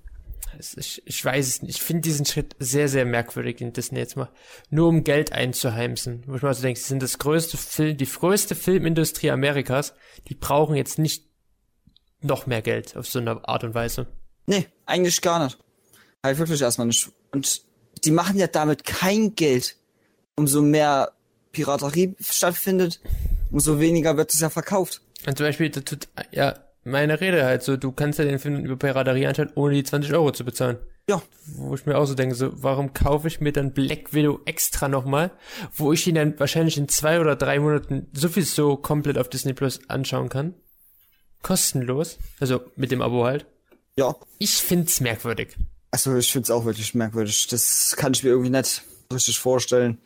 Ich, 0.76 1.02
ich 1.04 1.24
weiß 1.24 1.48
es 1.48 1.62
nicht. 1.62 1.76
Ich 1.78 1.82
finde 1.82 2.02
diesen 2.02 2.24
Schritt 2.26 2.54
sehr, 2.60 2.88
sehr 2.88 3.04
merkwürdig, 3.04 3.56
den 3.56 3.72
Disney 3.72 3.98
jetzt 3.98 4.16
macht. 4.16 4.30
Nur 4.70 4.86
um 4.88 5.02
Geld 5.02 5.32
einzuheimsen. 5.32 6.22
Wo 6.28 6.36
ich 6.36 6.42
mir 6.42 6.48
also 6.48 6.62
denke, 6.62 6.78
sie 6.78 6.86
sind 6.86 7.02
das 7.02 7.18
größte 7.18 7.56
Film, 7.56 7.96
die 7.96 8.06
größte 8.06 8.54
Filmindustrie 8.54 9.32
Amerikas. 9.32 9.94
Die 10.28 10.34
brauchen 10.36 10.76
jetzt 10.76 10.98
nicht 11.00 11.26
noch 12.20 12.46
mehr 12.46 12.62
Geld 12.62 12.96
auf 12.96 13.08
so 13.08 13.18
eine 13.18 13.46
Art 13.48 13.64
und 13.64 13.74
Weise. 13.74 14.06
Nee, 14.46 14.68
eigentlich 14.86 15.20
gar 15.22 15.42
nicht. 15.42 15.58
Halt 16.24 16.38
wirklich 16.38 16.62
erstmal 16.62 16.86
nicht. 16.86 17.12
Und 17.32 17.60
die 18.04 18.10
machen 18.10 18.38
ja 18.38 18.46
damit 18.46 18.84
kein 18.84 19.34
Geld. 19.34 19.76
Umso 20.36 20.62
mehr 20.62 21.12
Piraterie 21.52 22.16
stattfindet, 22.18 23.00
umso 23.52 23.78
weniger 23.78 24.16
wird 24.16 24.32
es 24.32 24.40
ja 24.40 24.48
verkauft. 24.50 25.02
Und 25.26 25.36
zum 25.36 25.46
Beispiel, 25.46 25.68
das 25.70 25.84
tut, 25.84 26.08
ja, 26.32 26.58
meine 26.82 27.20
Rede 27.20 27.44
halt 27.44 27.62
so, 27.62 27.76
du 27.76 27.92
kannst 27.92 28.18
ja 28.18 28.24
den 28.24 28.38
Film 28.38 28.64
über 28.64 28.76
Piraterie 28.76 29.26
anschauen, 29.26 29.50
ohne 29.54 29.74
die 29.74 29.84
20 29.84 30.12
Euro 30.14 30.32
zu 30.32 30.44
bezahlen. 30.44 30.78
Ja, 31.08 31.22
Wo 31.44 31.74
ich 31.74 31.84
mir 31.84 31.98
auch 31.98 32.06
so 32.06 32.14
denke, 32.14 32.34
so, 32.34 32.50
warum 32.62 32.94
kaufe 32.94 33.28
ich 33.28 33.40
mir 33.40 33.52
dann 33.52 33.74
Black 33.74 34.14
Widow 34.14 34.40
extra 34.46 34.88
nochmal, 34.88 35.30
wo 35.74 35.92
ich 35.92 36.06
ihn 36.06 36.14
dann 36.14 36.40
wahrscheinlich 36.40 36.78
in 36.78 36.88
zwei 36.88 37.20
oder 37.20 37.36
drei 37.36 37.60
Monaten 37.60 38.08
sowieso 38.14 38.76
komplett 38.78 39.18
auf 39.18 39.28
Disney 39.28 39.52
Plus 39.52 39.80
anschauen 39.90 40.30
kann? 40.30 40.54
Kostenlos. 41.42 42.18
Also 42.40 42.62
mit 42.76 42.90
dem 42.90 43.02
Abo 43.02 43.24
halt. 43.24 43.44
ja. 43.96 44.14
Ich 44.38 44.54
find's 44.56 45.00
merkwürdig. 45.00 45.56
Also 45.94 46.16
ich 46.16 46.32
find's 46.32 46.50
auch 46.50 46.64
wirklich 46.64 46.92
merkwürdig. 46.94 47.46
Das 47.46 47.94
kann 47.96 48.12
ich 48.14 48.24
mir 48.24 48.30
irgendwie 48.30 48.50
nicht 48.50 48.82
richtig 49.12 49.38
vorstellen, 49.38 49.98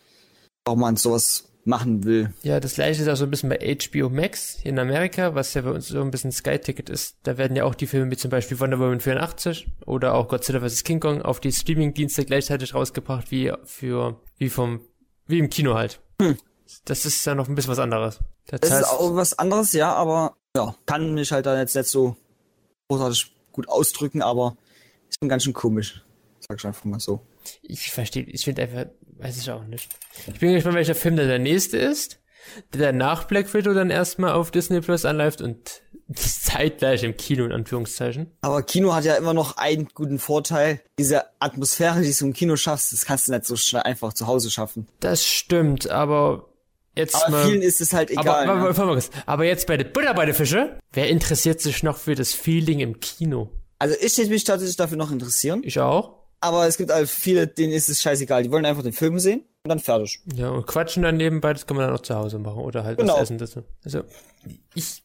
warum 0.67 0.81
man 0.81 0.97
sowas 0.97 1.45
machen 1.65 2.05
will. 2.05 2.35
Ja, 2.43 2.61
das 2.61 2.75
gleiche 2.75 3.01
ist 3.03 3.09
auch 3.09 3.17
so 3.17 3.25
ein 3.25 3.31
bisschen 3.31 3.49
bei 3.49 3.57
HBO 3.59 4.11
Max 4.11 4.59
hier 4.61 4.71
in 4.73 4.79
Amerika, 4.79 5.35
was 5.35 5.55
ja 5.55 5.63
bei 5.63 5.71
uns 5.71 5.89
so 5.89 6.01
ein 6.03 6.11
bisschen 6.11 6.31
Sky-Ticket 6.31 6.91
ist. 6.91 7.17
Da 7.23 7.39
werden 7.39 7.57
ja 7.57 7.65
auch 7.65 7.75
die 7.75 7.87
Filme 7.87 8.11
wie 8.11 8.19
zum 8.19 8.31
Beispiel 8.31 8.61
Wonder 8.61 8.79
Woman 8.79 9.01
84 9.01 9.67
oder 9.87 10.13
auch 10.15 10.29
Godzilla 10.29 10.61
vs. 10.61 10.85
King 10.85 11.01
Kong 11.01 11.23
auf 11.23 11.41
die 11.41 11.53
Streaming-Dienste 11.53 12.27
gleichzeitig 12.27 12.75
rausgebracht 12.75 13.31
wie 13.31 13.51
für, 13.65 14.21
wie 14.37 14.51
vom, 14.51 14.81
wie 15.27 15.39
im 15.39 15.49
Kino 15.49 15.75
halt. 15.75 16.01
Das 16.85 17.07
ist 17.07 17.25
ja 17.25 17.35
noch 17.35 17.49
ein 17.49 17.55
bisschen 17.55 17.71
was 17.73 17.79
anderes. 17.79 18.19
Da 18.47 18.59
Das 18.59 18.69
ist 18.71 18.77
zahlst- 18.77 18.93
auch 18.93 19.15
was 19.15 19.39
anderes, 19.39 19.73
ja, 19.73 19.95
aber 19.95 20.37
ja, 20.55 20.75
kann 20.85 21.15
mich 21.15 21.33
halt 21.33 21.47
da 21.47 21.59
jetzt 21.59 21.75
nicht 21.77 21.89
so 21.89 22.15
großartig 22.89 23.35
gut 23.53 23.69
ausdrücken, 23.71 24.21
aber 24.23 24.57
ist 25.09 25.19
schon 25.21 25.29
ganz 25.29 25.45
schön 25.45 25.53
komisch. 25.53 26.05
Sag 26.41 26.59
ich 26.59 26.67
einfach 26.67 26.85
mal 26.85 27.01
so. 27.01 27.27
Ich 27.63 27.91
verstehe, 27.91 28.25
ich 28.25 28.45
finde 28.45 28.63
einfach, 28.63 28.87
weiß 29.19 29.39
ich 29.39 29.51
auch 29.51 29.65
nicht. 29.65 29.89
Ich 30.27 30.39
bin 30.41 30.53
gespannt, 30.55 30.77
welcher 30.77 30.95
Film 30.95 31.17
dann 31.17 31.29
der 31.29 31.39
nächste 31.39 31.77
ist, 31.77 32.21
der 32.73 32.93
nach 32.93 33.25
Black 33.25 33.53
Widow 33.53 33.75
dann 33.75 33.91
erstmal 33.91 34.33
auf 34.33 34.51
Disney 34.51 34.81
Plus 34.81 35.05
anläuft 35.05 35.41
und 35.41 35.83
zeitgleich 36.15 37.03
im 37.05 37.17
Kino 37.17 37.45
in 37.45 37.53
Anführungszeichen. 37.53 38.31
Aber 38.41 38.63
Kino 38.63 38.95
hat 38.95 39.05
ja 39.05 39.15
immer 39.17 39.35
noch 39.35 39.57
einen 39.57 39.89
guten 39.95 40.19
Vorteil. 40.19 40.81
Diese 40.99 41.25
Atmosphäre, 41.41 42.01
die 42.01 42.13
du 42.13 42.27
im 42.27 42.33
Kino 42.33 42.57
schaffst, 42.57 42.93
das 42.93 43.05
kannst 43.05 43.29
du 43.29 43.33
nicht 43.33 43.45
so 43.45 43.57
schnell 43.57 43.83
einfach 43.83 44.13
zu 44.13 44.27
Hause 44.27 44.51
schaffen. 44.51 44.89
Das 45.01 45.25
stimmt, 45.25 45.91
aber 45.91 46.49
jetzt 46.97 47.15
Aber 47.15 47.31
mal. 47.31 47.47
vielen 47.47 47.63
ist 47.63 47.81
es 47.81 47.93
halt 47.93 48.11
egal. 48.11 48.49
aber, 48.49 48.55
ne? 48.55 48.69
aber, 48.69 48.83
aber, 48.93 49.03
aber 49.27 49.45
jetzt 49.45 49.67
bei 49.67 49.77
der 49.77 49.85
Butter 49.85 50.15
bei 50.15 50.25
der 50.25 50.35
Fische, 50.35 50.79
wer 50.93 51.09
interessiert 51.09 51.61
sich 51.61 51.83
noch 51.83 51.99
für 51.99 52.15
das 52.15 52.33
Feeling 52.33 52.81
im 52.81 53.01
Kino? 53.01 53.51
Also 53.79 53.95
ich 54.01 54.17
hätte 54.19 54.31
mich 54.31 54.45
tatsächlich 54.45 54.77
dafür 54.77 54.97
noch 54.97 55.11
interessieren. 55.11 55.63
Ich 55.65 55.79
auch. 55.79 56.17
Aber 56.41 56.67
es 56.67 56.77
gibt 56.77 56.91
halt 56.93 57.09
viele, 57.09 57.47
denen 57.49 57.73
ist 57.73 57.89
es 57.89 58.01
scheißegal. 58.01 58.43
Die 58.45 58.51
wollen 58.51 58.65
einfach 58.65 58.83
den 58.83 58.93
Film 58.93 59.19
sehen 59.19 59.41
und 59.65 59.69
dann 59.71 59.81
fertig. 59.81 60.21
Ja, 60.35 60.51
und 60.51 60.67
quatschen 60.67 61.03
dann 61.03 61.17
nebenbei, 61.17 61.53
das 61.53 61.67
kann 61.67 61.77
man 61.77 61.87
dann 61.87 61.97
auch 61.97 62.03
zu 62.03 62.15
Hause 62.15 62.39
machen 62.39 62.61
oder 62.63 62.85
halt 62.85 62.99
Genau. 62.99 63.15
was 63.15 63.23
essen. 63.23 63.39
Das, 63.39 63.59
also, 63.85 64.03
ich, 64.75 65.03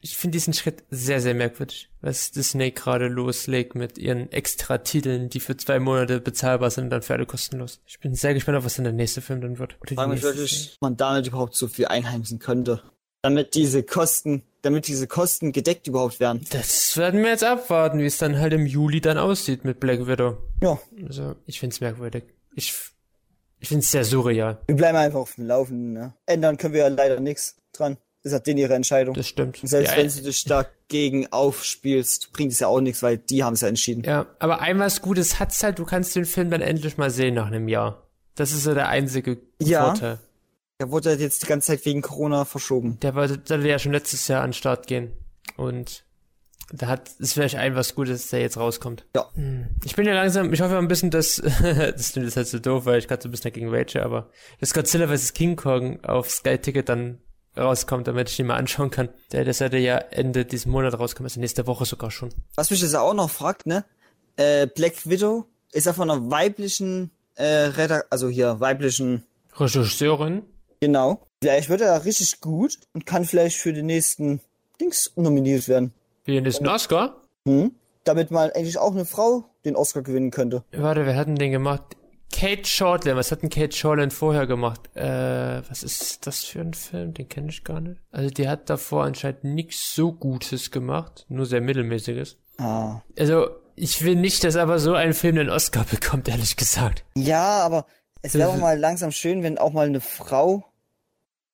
ich 0.00 0.16
finde 0.16 0.36
diesen 0.36 0.54
Schritt 0.54 0.84
sehr, 0.90 1.20
sehr 1.20 1.34
merkwürdig, 1.34 1.90
was 2.00 2.30
Disney 2.30 2.70
gerade 2.70 3.08
loslegt 3.08 3.74
mit 3.74 3.98
ihren 3.98 4.32
extra 4.32 4.78
Titeln, 4.78 5.28
die 5.28 5.40
für 5.40 5.56
zwei 5.58 5.78
Monate 5.78 6.20
bezahlbar 6.20 6.70
sind 6.70 6.84
und 6.84 6.90
dann 6.90 7.02
für 7.02 7.14
alle 7.14 7.26
kostenlos. 7.26 7.80
Ich 7.86 8.00
bin 8.00 8.14
sehr 8.14 8.32
gespannt, 8.32 8.56
auf 8.56 8.64
was 8.64 8.76
dann 8.76 8.84
der 8.84 8.92
nächste 8.94 9.20
Film 9.20 9.42
dann 9.42 9.58
wird. 9.58 9.76
Oder 9.80 9.88
die 9.90 9.94
Frage 9.94 10.10
mich 10.12 10.22
wirklich, 10.22 10.72
ob 10.76 10.82
man 10.82 10.96
damit 10.96 11.26
überhaupt 11.26 11.54
so 11.54 11.68
viel 11.68 11.86
einheimsen 11.86 12.38
könnte. 12.38 12.82
Damit 13.22 13.54
diese 13.54 13.82
Kosten, 13.82 14.42
damit 14.66 14.86
diese 14.88 15.06
Kosten 15.06 15.52
gedeckt 15.52 15.86
überhaupt 15.86 16.20
werden. 16.20 16.44
Das 16.50 16.96
werden 16.96 17.22
wir 17.22 17.30
jetzt 17.30 17.44
abwarten, 17.44 17.98
wie 18.00 18.06
es 18.06 18.18
dann 18.18 18.38
halt 18.38 18.52
im 18.52 18.66
Juli 18.66 19.00
dann 19.00 19.16
aussieht 19.18 19.64
mit 19.64 19.80
Black 19.80 20.06
Widow. 20.06 20.36
Ja, 20.62 20.78
Also, 21.08 21.34
ich 21.46 21.58
find's 21.60 21.80
merkwürdig. 21.80 22.24
Ich, 22.54 22.74
ich 23.60 23.68
find's 23.68 23.90
sehr 23.90 24.04
surreal. 24.04 24.58
wir 24.66 24.76
bleiben 24.76 24.98
einfach 24.98 25.20
auf 25.20 25.34
dem 25.36 25.46
Laufenden. 25.46 25.92
Ne? 25.94 26.14
Ändern 26.26 26.56
können 26.58 26.74
wir 26.74 26.80
ja 26.82 26.88
leider 26.88 27.18
nichts 27.20 27.56
dran. 27.72 27.96
Das 28.22 28.32
ist 28.32 28.38
halt 28.38 28.46
denen 28.48 28.58
ihre 28.58 28.74
Entscheidung. 28.74 29.14
Das 29.14 29.28
stimmt. 29.28 29.62
Und 29.62 29.68
selbst 29.68 29.92
ja, 29.92 29.98
wenn 29.98 30.08
du 30.08 30.20
dich 30.22 30.44
dagegen 30.44 31.32
aufspielst, 31.32 32.32
bringt 32.32 32.52
es 32.52 32.58
ja 32.58 32.66
auch 32.66 32.80
nichts, 32.80 33.02
weil 33.02 33.18
die 33.18 33.44
haben 33.44 33.54
es 33.54 33.60
ja 33.60 33.68
entschieden. 33.68 34.02
ja, 34.04 34.26
aber 34.40 34.60
ein 34.60 34.78
was 34.80 35.00
Gutes 35.00 35.38
hat's 35.38 35.62
halt, 35.62 35.78
du 35.78 35.84
kannst 35.84 36.16
den 36.16 36.24
Film 36.24 36.50
dann 36.50 36.60
endlich 36.60 36.96
mal 36.98 37.10
sehen 37.10 37.34
nach 37.34 37.46
einem 37.46 37.68
Jahr. 37.68 38.02
Das 38.34 38.52
ist 38.52 38.64
so 38.64 38.74
der 38.74 38.88
einzige 38.88 39.38
Ja. 39.62 39.84
Vorteil. 39.86 40.18
Der 40.80 40.90
wurde 40.90 41.10
halt 41.10 41.20
jetzt 41.20 41.42
die 41.42 41.46
ganze 41.46 41.68
Zeit 41.68 41.84
wegen 41.86 42.02
Corona 42.02 42.44
verschoben. 42.44 42.98
Der 43.00 43.14
wollte, 43.14 43.40
sollte 43.44 43.68
ja 43.68 43.78
schon 43.78 43.92
letztes 43.92 44.28
Jahr 44.28 44.42
an 44.42 44.50
den 44.50 44.54
Start 44.54 44.86
gehen. 44.86 45.12
Und 45.56 46.04
da 46.72 46.88
hat, 46.88 47.10
ist 47.18 47.34
vielleicht 47.34 47.56
ein 47.56 47.76
was 47.76 47.94
Gutes, 47.94 48.22
dass 48.22 48.30
der 48.30 48.40
jetzt 48.40 48.58
rauskommt. 48.58 49.06
Ja. 49.14 49.30
Hm. 49.34 49.68
Ich 49.84 49.96
bin 49.96 50.06
ja 50.06 50.14
langsam, 50.14 50.52
ich 50.52 50.60
hoffe 50.60 50.76
ein 50.76 50.88
bisschen, 50.88 51.10
dass, 51.10 51.36
das 51.62 52.12
klingt 52.12 52.26
jetzt 52.26 52.36
halt 52.36 52.48
so 52.48 52.58
doof, 52.58 52.84
weil 52.84 52.98
ich 52.98 53.08
gerade 53.08 53.22
so 53.22 53.28
ein 53.28 53.30
bisschen 53.30 53.52
dagegen 53.52 53.74
rage, 53.74 54.02
aber 54.02 54.30
dass 54.60 54.74
Godzilla 54.74 55.08
vs. 55.08 55.32
King 55.32 55.56
Kong 55.56 56.04
auf 56.04 56.30
Sky 56.30 56.58
Ticket 56.58 56.88
dann 56.88 57.20
rauskommt, 57.56 58.06
damit 58.06 58.28
ich 58.28 58.38
ihn 58.38 58.46
mal 58.46 58.56
anschauen 58.56 58.90
kann. 58.90 59.08
Der, 59.32 59.44
der 59.44 59.54
sollte 59.54 59.78
ja 59.78 59.96
Ende 59.96 60.44
diesen 60.44 60.72
Monat 60.72 60.98
rauskommen, 60.98 61.26
also 61.26 61.40
nächste 61.40 61.66
Woche 61.66 61.86
sogar 61.86 62.10
schon. 62.10 62.34
Was 62.54 62.70
mich 62.70 62.82
jetzt 62.82 62.96
auch 62.96 63.14
noch 63.14 63.30
fragt, 63.30 63.66
ne? 63.66 63.84
Äh, 64.36 64.66
Black 64.66 65.08
Widow 65.08 65.46
ist 65.72 65.86
ja 65.86 65.94
von 65.94 66.10
einer 66.10 66.30
weiblichen, 66.30 67.10
äh, 67.36 67.44
Redak 67.44 68.06
also 68.10 68.28
hier, 68.28 68.60
weiblichen, 68.60 69.24
Regisseurin? 69.58 70.42
Genau. 70.80 71.22
Vielleicht 71.42 71.68
wird 71.68 71.80
er 71.80 71.88
ja 71.88 71.96
richtig 71.98 72.40
gut 72.40 72.78
und 72.92 73.06
kann 73.06 73.24
vielleicht 73.24 73.56
für 73.56 73.72
den 73.72 73.86
nächsten 73.86 74.40
Dings 74.80 75.12
nominiert 75.16 75.68
werden. 75.68 75.92
Wie 76.24 76.32
den 76.32 76.44
nächsten 76.44 76.66
Oscar? 76.66 77.22
Hm? 77.46 77.72
Damit 78.04 78.30
mal 78.30 78.52
eigentlich 78.52 78.78
auch 78.78 78.92
eine 78.92 79.04
Frau 79.04 79.44
den 79.64 79.76
Oscar 79.76 80.02
gewinnen 80.02 80.30
könnte. 80.30 80.64
Warte, 80.72 81.06
wer 81.06 81.16
hat 81.16 81.28
denn 81.28 81.36
den 81.36 81.52
gemacht? 81.52 81.96
Kate 82.32 82.66
Shortland, 82.66 83.16
was 83.16 83.32
hat 83.32 83.42
denn 83.42 83.50
Kate 83.50 83.74
Shortland 83.74 84.12
vorher 84.12 84.46
gemacht? 84.46 84.94
Äh, 84.94 85.62
was 85.68 85.82
ist 85.82 86.26
das 86.26 86.44
für 86.44 86.60
ein 86.60 86.74
Film? 86.74 87.14
Den 87.14 87.28
kenne 87.28 87.48
ich 87.48 87.64
gar 87.64 87.80
nicht. 87.80 88.00
Also 88.10 88.30
die 88.30 88.48
hat 88.48 88.68
davor 88.68 89.04
anscheinend 89.04 89.44
nichts 89.44 89.94
so 89.94 90.12
Gutes 90.12 90.70
gemacht, 90.70 91.24
nur 91.28 91.46
sehr 91.46 91.60
mittelmäßiges. 91.60 92.36
Ah. 92.58 93.00
Also 93.18 93.48
ich 93.74 94.04
will 94.04 94.16
nicht, 94.16 94.44
dass 94.44 94.56
aber 94.56 94.78
so 94.78 94.94
ein 94.94 95.14
Film 95.14 95.36
den 95.36 95.50
Oscar 95.50 95.84
bekommt, 95.84 96.28
ehrlich 96.28 96.56
gesagt. 96.56 97.04
Ja, 97.14 97.60
aber 97.60 97.86
es 98.26 98.34
wäre 98.34 98.48
auch 98.50 98.56
mal 98.56 98.78
langsam 98.78 99.12
schön, 99.12 99.42
wenn 99.42 99.58
auch 99.58 99.72
mal 99.72 99.86
eine 99.86 100.00
Frau 100.00 100.64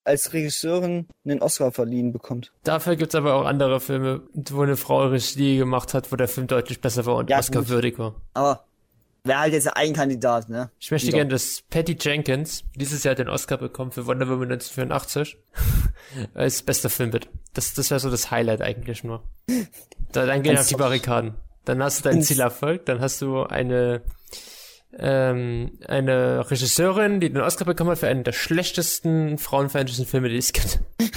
als 0.04 0.32
Regisseurin 0.32 1.06
einen 1.24 1.40
Oscar 1.40 1.70
verliehen 1.70 2.12
bekommt. 2.12 2.52
Dafür 2.64 2.96
gibt's 2.96 3.14
aber 3.14 3.34
auch 3.34 3.44
andere 3.44 3.80
Filme, 3.80 4.22
wo 4.34 4.62
eine 4.62 4.76
Frau 4.76 5.06
Regie 5.06 5.56
gemacht 5.58 5.94
hat, 5.94 6.10
wo 6.10 6.16
der 6.16 6.28
Film 6.28 6.48
deutlich 6.48 6.80
besser 6.80 7.06
war 7.06 7.16
und 7.16 7.30
Ja, 7.30 7.38
Oscar 7.38 7.60
gut. 7.60 7.68
würdig 7.68 7.98
war. 7.98 8.16
Aber 8.34 8.64
wäre 9.22 9.38
halt 9.38 9.52
jetzt 9.52 9.68
ein 9.76 9.92
Kandidat, 9.92 10.48
ne? 10.48 10.70
Ich 10.80 10.90
möchte 10.90 11.12
gerne, 11.12 11.30
dass 11.30 11.62
Patty 11.70 11.96
Jenkins 12.00 12.64
dieses 12.74 13.04
Jahr 13.04 13.14
den 13.14 13.28
Oscar 13.28 13.58
bekommt 13.58 13.94
für 13.94 14.06
Wonder 14.06 14.26
Woman 14.28 14.50
1984 14.50 15.38
als 16.34 16.62
bester 16.62 16.90
Film 16.90 17.12
wird. 17.12 17.28
Das, 17.54 17.72
das 17.74 17.90
wäre 17.90 18.00
so 18.00 18.10
das 18.10 18.32
Highlight 18.32 18.60
eigentlich 18.60 19.04
nur. 19.04 19.22
Da, 20.10 20.26
dann 20.26 20.42
gehen 20.42 20.58
auf 20.58 20.66
die 20.66 20.74
Barrikaden. 20.74 21.34
Dann 21.64 21.80
hast 21.80 22.00
du 22.00 22.08
dein 22.08 22.22
Ziel 22.22 22.40
erfolgt, 22.40 22.88
dann 22.88 23.00
hast 23.00 23.22
du 23.22 23.44
eine 23.44 24.02
ähm, 24.98 25.78
eine 25.86 26.50
Regisseurin, 26.50 27.20
die 27.20 27.30
den 27.30 27.42
Oscar 27.42 27.64
bekommen 27.64 27.90
hat 27.90 27.98
für 27.98 28.08
einen 28.08 28.24
der 28.24 28.32
schlechtesten 28.32 29.38
frauenfeindlichen 29.38 30.06
Filme, 30.06 30.28
die 30.28 30.36
es 30.36 30.52
gibt. 30.52 30.80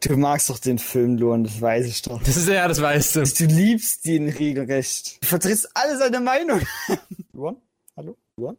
Du 0.00 0.18
magst 0.18 0.50
doch 0.50 0.58
den 0.58 0.78
Film, 0.78 1.16
Luan, 1.16 1.44
das 1.44 1.62
weiß 1.62 1.86
ich 1.86 2.02
doch. 2.02 2.22
Das 2.22 2.36
ist 2.36 2.46
ja, 2.46 2.68
das 2.68 2.82
weißt 2.82 3.16
du. 3.16 3.22
Du 3.22 3.44
liebst 3.46 4.04
den 4.04 4.28
regelrecht. 4.28 5.22
Du 5.22 5.26
vertrittst 5.26 5.70
alle 5.72 5.96
seine 5.96 6.20
Meinung. 6.20 6.60
Luan? 7.32 7.56
Hallo? 7.96 8.14
Luan? 8.36 8.58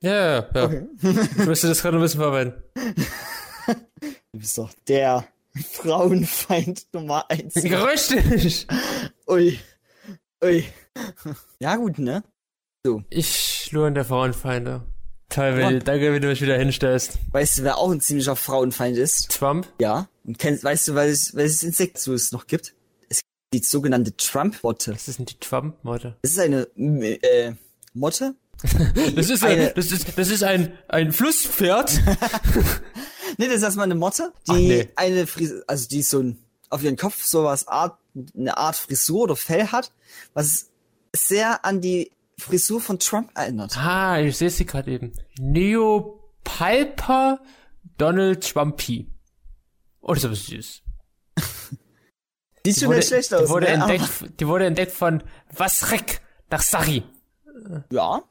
Ja, 0.00 0.14
ja, 0.14 0.48
ja. 0.54 0.64
Okay. 0.64 0.86
Ich 1.02 1.46
müsste 1.46 1.66
das 1.66 1.82
gerade 1.82 1.96
ein 1.96 2.02
bisschen 2.02 2.20
verwenden. 2.20 2.62
Du 4.32 4.40
bist 4.40 4.58
doch 4.58 4.70
der 4.86 5.26
Frauenfeind 5.72 6.86
Nummer 6.92 7.28
eins. 7.30 7.54
Gerüchtig! 7.54 8.66
Ui. 9.26 9.58
Ui. 10.44 10.64
Ja, 11.58 11.76
gut, 11.76 11.98
ne? 11.98 12.22
Ich, 13.10 13.70
Luan 13.72 13.94
der 13.94 14.04
Frauenfeinde. 14.04 14.82
Toll. 15.28 15.56
Willi. 15.56 15.78
Danke, 15.80 16.14
wie 16.14 16.20
du 16.20 16.28
mich 16.28 16.40
wieder 16.40 16.56
hinstellst. 16.56 17.18
Weißt 17.32 17.58
du, 17.58 17.62
wer 17.64 17.78
auch 17.78 17.90
ein 17.90 18.00
ziemlicher 18.00 18.36
Frauenfeind 18.36 18.96
ist? 18.96 19.30
Trump? 19.30 19.66
Ja. 19.80 20.08
Und 20.24 20.38
kennst, 20.38 20.62
weißt 20.64 20.88
du, 20.88 20.94
welches, 20.94 21.34
welches 21.34 21.62
Insekt 21.64 21.98
so 21.98 22.14
es 22.14 22.30
noch 22.32 22.46
gibt? 22.46 22.74
Es 23.08 23.18
gibt 23.18 23.64
die 23.64 23.66
sogenannte 23.66 24.16
Trump-Motte. 24.16 24.92
Was 24.94 25.08
ist 25.08 25.18
denn 25.18 25.26
die 25.26 25.38
Trump-Motte? 25.38 26.16
Das 26.22 26.30
ist 26.32 26.38
eine, 26.38 26.62
äh, 26.76 27.52
Motte. 27.94 28.34
Das 29.14 29.28
ist, 29.28 29.44
Eine- 29.44 29.68
ein, 29.68 29.72
das 29.74 29.92
ist, 29.92 30.06
das 30.16 30.28
ist 30.30 30.42
ein, 30.42 30.72
ein 30.88 31.12
Flusspferd. 31.12 32.00
Nee, 33.38 33.46
das 33.48 33.56
ist 33.56 33.62
erstmal 33.64 33.84
eine 33.84 33.96
Motte, 33.96 34.32
die 34.46 34.50
Ach, 34.52 34.56
nee. 34.56 34.88
eine 34.96 35.26
Frisur, 35.26 35.62
also 35.66 35.88
die 35.88 36.00
so 36.02 36.20
ein, 36.20 36.38
auf 36.70 36.82
ihren 36.82 36.96
Kopf 36.96 37.22
sowas 37.24 37.68
Art, 37.68 37.98
eine 38.34 38.56
Art 38.56 38.76
Frisur 38.76 39.22
oder 39.24 39.36
Fell 39.36 39.66
hat, 39.66 39.92
was 40.32 40.70
sehr 41.14 41.64
an 41.64 41.80
die 41.82 42.12
Frisur 42.38 42.80
von 42.80 42.98
Trump 42.98 43.30
erinnert. 43.34 43.76
Ah, 43.76 44.20
ich 44.20 44.36
sehe 44.36 44.50
sie 44.50 44.66
gerade 44.66 44.90
eben. 44.92 45.12
Neo 45.38 46.30
Piper 46.44 47.40
Donald 47.98 48.44
Schwampi. 48.44 49.10
Oh, 50.00 50.14
das 50.14 50.18
ist 50.18 50.24
aber 50.26 50.34
süß. 50.34 50.82
Sieht 52.64 52.78
schon 52.78 52.94
nicht 52.94 53.08
schlecht 53.08 53.30
die 53.30 53.34
aus. 53.36 53.48
wurde, 53.48 53.66
ne? 53.66 53.72
entdeckt, 53.72 54.40
die 54.40 54.46
wurde 54.46 54.66
entdeckt 54.66 54.92
von 54.92 55.22
Wasrek 55.54 56.20
nach 56.50 56.62
Sari. 56.62 57.02
Ja. 57.90 58.22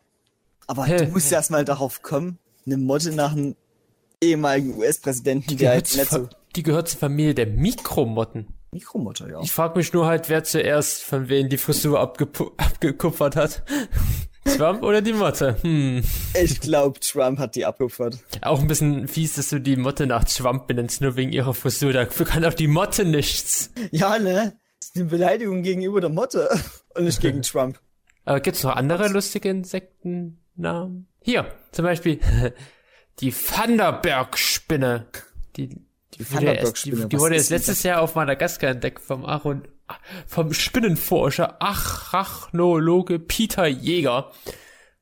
Aber 0.68 0.88
du 0.88 1.08
musst 1.08 1.32
ja 1.32 1.38
erstmal 1.38 1.66
darauf 1.66 2.02
kommen, 2.02 2.40
eine 2.66 2.78
Motte 2.78 3.12
nach 3.12 3.32
einem 3.32 3.56
ehemaligen 4.22 4.76
US-Präsidenten, 4.78 5.48
Die 5.48 5.56
der 5.56 5.72
gehört, 5.72 5.90
halt 5.90 5.98
nicht 5.98 6.10
so 6.10 6.30
die 6.56 6.64
gehört 6.64 6.90
zur 6.90 7.00
Familie 7.00 7.36
der 7.36 7.48
Mikromotten. 7.48 8.48
Mikromotte, 8.76 9.30
ja. 9.30 9.40
Ich 9.42 9.54
frage 9.54 9.78
mich 9.78 9.94
nur 9.94 10.06
halt, 10.06 10.28
wer 10.28 10.44
zuerst 10.44 11.02
von 11.04 11.30
wem 11.30 11.48
die 11.48 11.58
Frisur 11.58 11.98
abgekupfert 12.02 13.38
hat. 13.38 13.64
Swamp 14.48 14.84
oder 14.84 15.02
die 15.02 15.14
Motte? 15.14 15.58
Hm. 15.62 16.04
Ich 16.40 16.60
glaube, 16.60 17.00
Trump 17.00 17.40
hat 17.40 17.56
die 17.56 17.66
abgepfert. 17.66 18.20
Auch 18.42 18.60
ein 18.60 18.68
bisschen 18.68 19.08
fies, 19.08 19.36
dass 19.36 19.50
du 19.50 19.60
die 19.60 19.78
Motte 19.78 20.06
nach 20.06 20.28
Schwamp 20.28 20.68
benennst, 20.68 21.00
nur 21.00 21.16
wegen 21.16 21.32
ihrer 21.32 21.54
Frisur. 21.54 21.94
Dafür 21.94 22.26
kann 22.26 22.44
auch 22.44 22.54
die 22.54 22.68
Motte 22.68 23.06
nichts. 23.06 23.72
Ja, 23.92 24.20
ne? 24.20 24.60
Das 24.80 24.90
ist 24.90 24.96
eine 24.98 25.06
Beleidigung 25.06 25.64
gegenüber 25.64 26.02
der 26.02 26.10
Motte 26.10 26.50
und 26.96 27.06
nicht 27.06 27.22
gegen 27.22 27.42
Trump. 27.44 27.80
Aber 28.26 28.42
gibt's 28.42 28.64
noch 28.64 28.76
andere 28.76 29.08
lustige 29.08 29.50
Insektennamen? 29.50 31.08
Hier, 31.22 31.48
zum 31.72 31.86
Beispiel 31.86 32.20
die 33.22 33.34
Vanderberg-Spinne. 33.34 35.08
Die, 35.56 35.70
die, 36.18 36.32
wurde 36.32 36.54
erst- 36.54 36.86
die, 36.86 36.92
die 36.92 37.20
wurde 37.20 37.36
denn 37.36 37.46
letztes 37.50 37.84
Jahr 37.84 38.02
auf 38.02 38.16
Madagaskar 38.16 38.70
entdeckt 38.72 39.02
vom 39.02 39.26
Aaron, 39.26 39.68
vom 40.28 40.54
Spinnenforscher 40.54 41.62
Arachnologe 41.62 43.20
Peter 43.20 43.68
Jäger. 43.68 44.32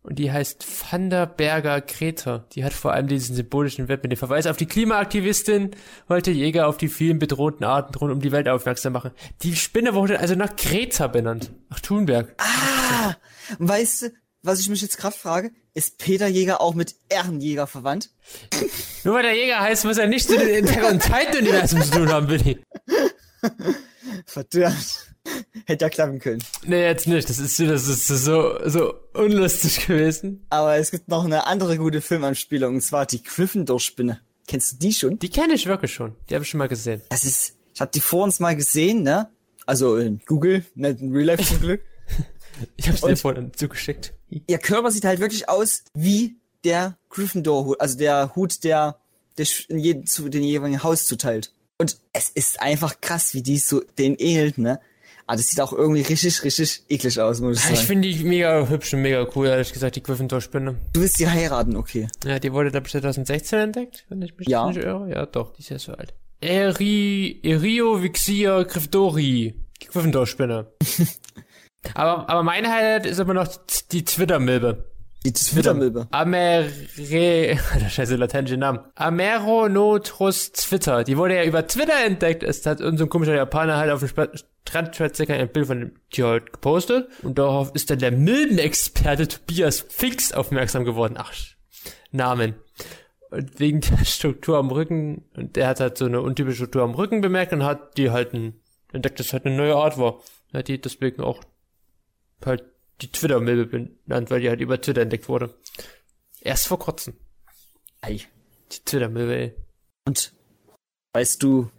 Und 0.05 0.19
die 0.19 0.29
heißt 0.33 0.65
Vanderberger 0.91 1.79
Greta. 1.79 2.45
Die 2.51 2.65
hat 2.65 2.73
vor 2.73 2.91
allem 2.91 3.07
diesen 3.07 3.37
symbolischen 3.37 3.87
Wert 3.87 4.03
mit 4.03 4.11
dem 4.11 4.17
Verweis 4.17 4.47
auf 4.47 4.57
die 4.57 4.65
Klimaaktivistin, 4.65 5.71
wollte 6.09 6.29
Jäger 6.31 6.67
auf 6.67 6.75
die 6.75 6.89
vielen 6.89 7.19
bedrohten 7.19 7.63
Arten 7.63 7.95
rund 7.95 8.11
um 8.11 8.19
die 8.19 8.33
Welt 8.33 8.49
aufmerksam 8.49 8.91
machen. 8.91 9.11
Die 9.43 9.55
Spinne 9.55 9.93
wurde 9.93 10.19
also 10.19 10.35
nach 10.35 10.57
Greta 10.57 11.07
benannt. 11.07 11.53
Nach 11.69 11.79
Thunberg. 11.79 12.35
Ah, 12.37 13.15
weißt 13.59 14.01
du, 14.01 14.09
was 14.43 14.59
ich 14.59 14.69
mich 14.69 14.81
jetzt 14.81 14.97
gerade 14.97 15.15
frage? 15.17 15.51
Ist 15.73 15.97
Peter 15.97 16.27
Jäger 16.27 16.61
auch 16.61 16.75
mit 16.75 16.95
Ehrenjäger 17.09 17.65
verwandt? 17.65 18.09
Nur 19.03 19.15
weil 19.15 19.23
der 19.23 19.35
Jäger 19.35 19.59
heißt, 19.59 19.85
muss 19.85 19.97
er 19.97 20.07
nichts 20.07 20.29
mit 20.29 20.41
dem 20.41 20.65
Attack 20.65 20.83
on 20.91 20.99
Titan 20.99 21.37
Universum 21.41 21.81
zu 21.81 21.91
tun 21.91 22.09
haben, 22.09 22.27
Billy. 22.27 22.59
Verdammt. 24.25 25.09
Hätte 25.65 25.85
ja 25.85 25.89
klappen 25.89 26.19
können. 26.19 26.43
Nee, 26.65 26.83
jetzt 26.83 27.07
nicht. 27.07 27.29
Das 27.29 27.39
ist, 27.39 27.57
das 27.59 27.87
ist 27.87 28.07
so, 28.07 28.57
so 28.65 28.93
unlustig 29.13 29.87
gewesen. 29.87 30.45
Aber 30.49 30.75
es 30.75 30.91
gibt 30.91 31.07
noch 31.07 31.23
eine 31.23 31.47
andere 31.47 31.77
gute 31.77 32.01
Filmanspielung, 32.01 32.75
und 32.75 32.81
zwar 32.81 33.05
die 33.05 33.23
Gryffindor-Spinne. 33.23 34.19
Kennst 34.47 34.73
du 34.73 34.77
die 34.79 34.93
schon? 34.93 35.19
Die 35.19 35.29
kenne 35.29 35.53
ich 35.53 35.65
wirklich 35.65 35.93
schon. 35.93 36.15
Die 36.29 36.35
habe 36.35 36.43
ich 36.43 36.49
schon 36.49 36.57
mal 36.57 36.67
gesehen. 36.67 37.01
Das 37.09 37.23
ist, 37.23 37.55
ich 37.73 37.79
habe 37.79 37.91
die 37.93 38.01
vor 38.01 38.23
uns 38.25 38.41
mal 38.41 38.55
gesehen, 38.55 39.03
ne? 39.03 39.29
Also 39.65 39.95
in 39.95 40.19
Google, 40.25 40.65
nicht 40.75 40.99
in 40.99 41.13
Real 41.13 41.27
Life 41.27 41.43
zum 41.43 41.59
Glück. 41.61 41.81
Ich 42.75 42.87
habe 42.87 42.97
dir 42.99 43.05
Und- 43.07 43.17
vorhin 43.19 43.51
zugeschickt. 43.55 44.13
Ihr 44.47 44.57
Körper 44.57 44.89
sieht 44.91 45.05
halt 45.05 45.19
wirklich 45.19 45.47
aus 45.49 45.83
wie 45.93 46.35
der 46.63 46.97
Gryffindor-Hut, 47.09 47.79
also 47.79 47.97
der 47.97 48.35
Hut, 48.35 48.63
der, 48.63 48.97
der 49.37 49.45
in 49.67 49.79
jedem, 49.79 50.05
zu 50.05 50.29
den 50.29 50.43
jeweiligen 50.43 50.81
Haus 50.83 51.05
zuteilt. 51.05 51.51
Und 51.77 51.97
es 52.13 52.29
ist 52.29 52.61
einfach 52.61 53.01
krass, 53.01 53.33
wie 53.33 53.41
die 53.43 53.57
so 53.57 53.81
den 53.97 54.15
ähnelt, 54.15 54.57
ne? 54.57 54.79
Aber 55.25 55.37
das 55.37 55.47
sieht 55.47 55.61
auch 55.61 55.71
irgendwie 55.71 56.01
richtig, 56.01 56.43
richtig 56.43 56.83
eklig 56.89 57.19
aus, 57.19 57.39
muss 57.39 57.57
ich 57.57 57.63
Ich 57.71 57.75
sagen. 57.77 57.87
finde 57.87 58.09
die 58.09 58.23
mega 58.25 58.67
hübsch 58.67 58.93
und 58.93 59.01
mega 59.01 59.25
cool, 59.35 59.47
ehrlich 59.47 59.71
gesagt, 59.71 59.95
die 59.95 60.03
Gryffindor-Spinne. 60.03 60.75
Du 60.93 61.01
willst 61.01 61.17
die 61.19 61.27
heiraten, 61.29 61.75
okay. 61.77 62.07
Ja, 62.25 62.39
die 62.39 62.51
wurde, 62.51 62.71
glaube 62.71 62.87
ich, 62.87 62.91
2016 62.91 63.59
entdeckt, 63.59 64.05
wenn 64.09 64.21
ich 64.21 64.35
mich 64.37 64.47
Ja. 64.49 64.67
nicht 64.67 64.77
irre. 64.83 65.09
Ja, 65.09 65.25
doch, 65.25 65.53
die 65.53 65.61
ist 65.61 65.69
ja 65.69 65.79
so 65.79 65.93
alt. 65.93 66.13
Eri, 66.41 67.39
Eriovixia 67.41 68.63
Gryffindori. 68.63 69.53
Die 69.81 69.85
Gryffindor-Spinne. 69.87 70.67
aber, 71.95 72.29
aber 72.29 72.43
mein 72.43 72.67
Highlight 72.69 73.05
ist 73.05 73.19
immer 73.19 73.33
noch 73.33 73.47
die 73.91 74.03
Twitter-Milbe. 74.05 74.85
Die 75.25 75.31
Twittermilbe. 75.31 76.07
Amere, 76.11 76.69
scheiße 77.89 78.17
lateinische 78.17 78.57
Namen. 78.57 78.79
Ameronotrus 78.95 80.51
Twitter. 80.51 81.05
Die 81.05 81.17
wurde 81.17 81.35
ja 81.35 81.43
über 81.45 81.65
Twitter 81.65 82.03
entdeckt. 82.05 82.43
Es 82.43 82.65
hat 82.65 82.81
unser 82.81 83.07
komischer 83.07 83.33
Japaner 83.35 83.77
halt 83.77 83.89
auf 83.91 83.99
dem 83.99 84.09
Spa- 84.09 84.27
Strandspaziergang 84.67 85.39
ein 85.39 85.49
Bild 85.49 85.67
von 85.67 85.79
dem 85.79 85.91
Tier 86.11 86.27
halt 86.27 86.51
gepostet. 86.51 87.07
Und 87.21 87.37
darauf 87.37 87.71
ist 87.73 87.89
dann 87.89 87.99
der 87.99 88.11
Milbenexperte 88.11 89.27
Tobias 89.29 89.79
Fix 89.87 90.33
aufmerksam 90.33 90.83
geworden. 90.83 91.15
Ach, 91.17 91.31
Namen. 92.11 92.55
Und 93.29 93.59
wegen 93.61 93.79
der 93.79 93.97
Struktur 94.05 94.57
am 94.57 94.71
Rücken, 94.71 95.23
und 95.37 95.55
der 95.55 95.67
hat 95.67 95.79
halt 95.79 95.97
so 95.97 96.05
eine 96.05 96.21
untypische 96.21 96.57
Struktur 96.57 96.83
am 96.83 96.95
Rücken 96.95 97.21
bemerkt 97.21 97.53
und 97.53 97.63
hat 97.63 97.97
die 97.97 98.11
halt 98.11 98.33
ein, 98.33 98.55
entdeckt, 98.91 99.19
dass 99.19 99.27
es 99.27 99.33
halt 99.33 99.45
eine 99.45 99.55
neue 99.55 99.75
Art 99.75 99.97
war. 99.97 100.19
Hat 100.53 100.67
die 100.67 100.79
deswegen 100.81 101.21
auch 101.23 101.41
halt 102.45 102.63
die 103.01 103.11
Twitter-Milbe 103.11 103.65
benannt, 103.65 104.29
weil 104.29 104.41
die 104.41 104.49
halt 104.49 104.61
über 104.61 104.79
Twitter 104.79 105.01
entdeckt 105.01 105.27
wurde. 105.27 105.53
Erst 106.41 106.67
vor 106.67 106.79
kurzem. 106.79 107.15
Ei. 108.01 108.19
Die 108.71 108.79
Twitter-Milbe, 108.85 109.35
ey. 109.35 109.53
Und 110.05 110.33
weißt 111.13 111.41
du, 111.41 111.69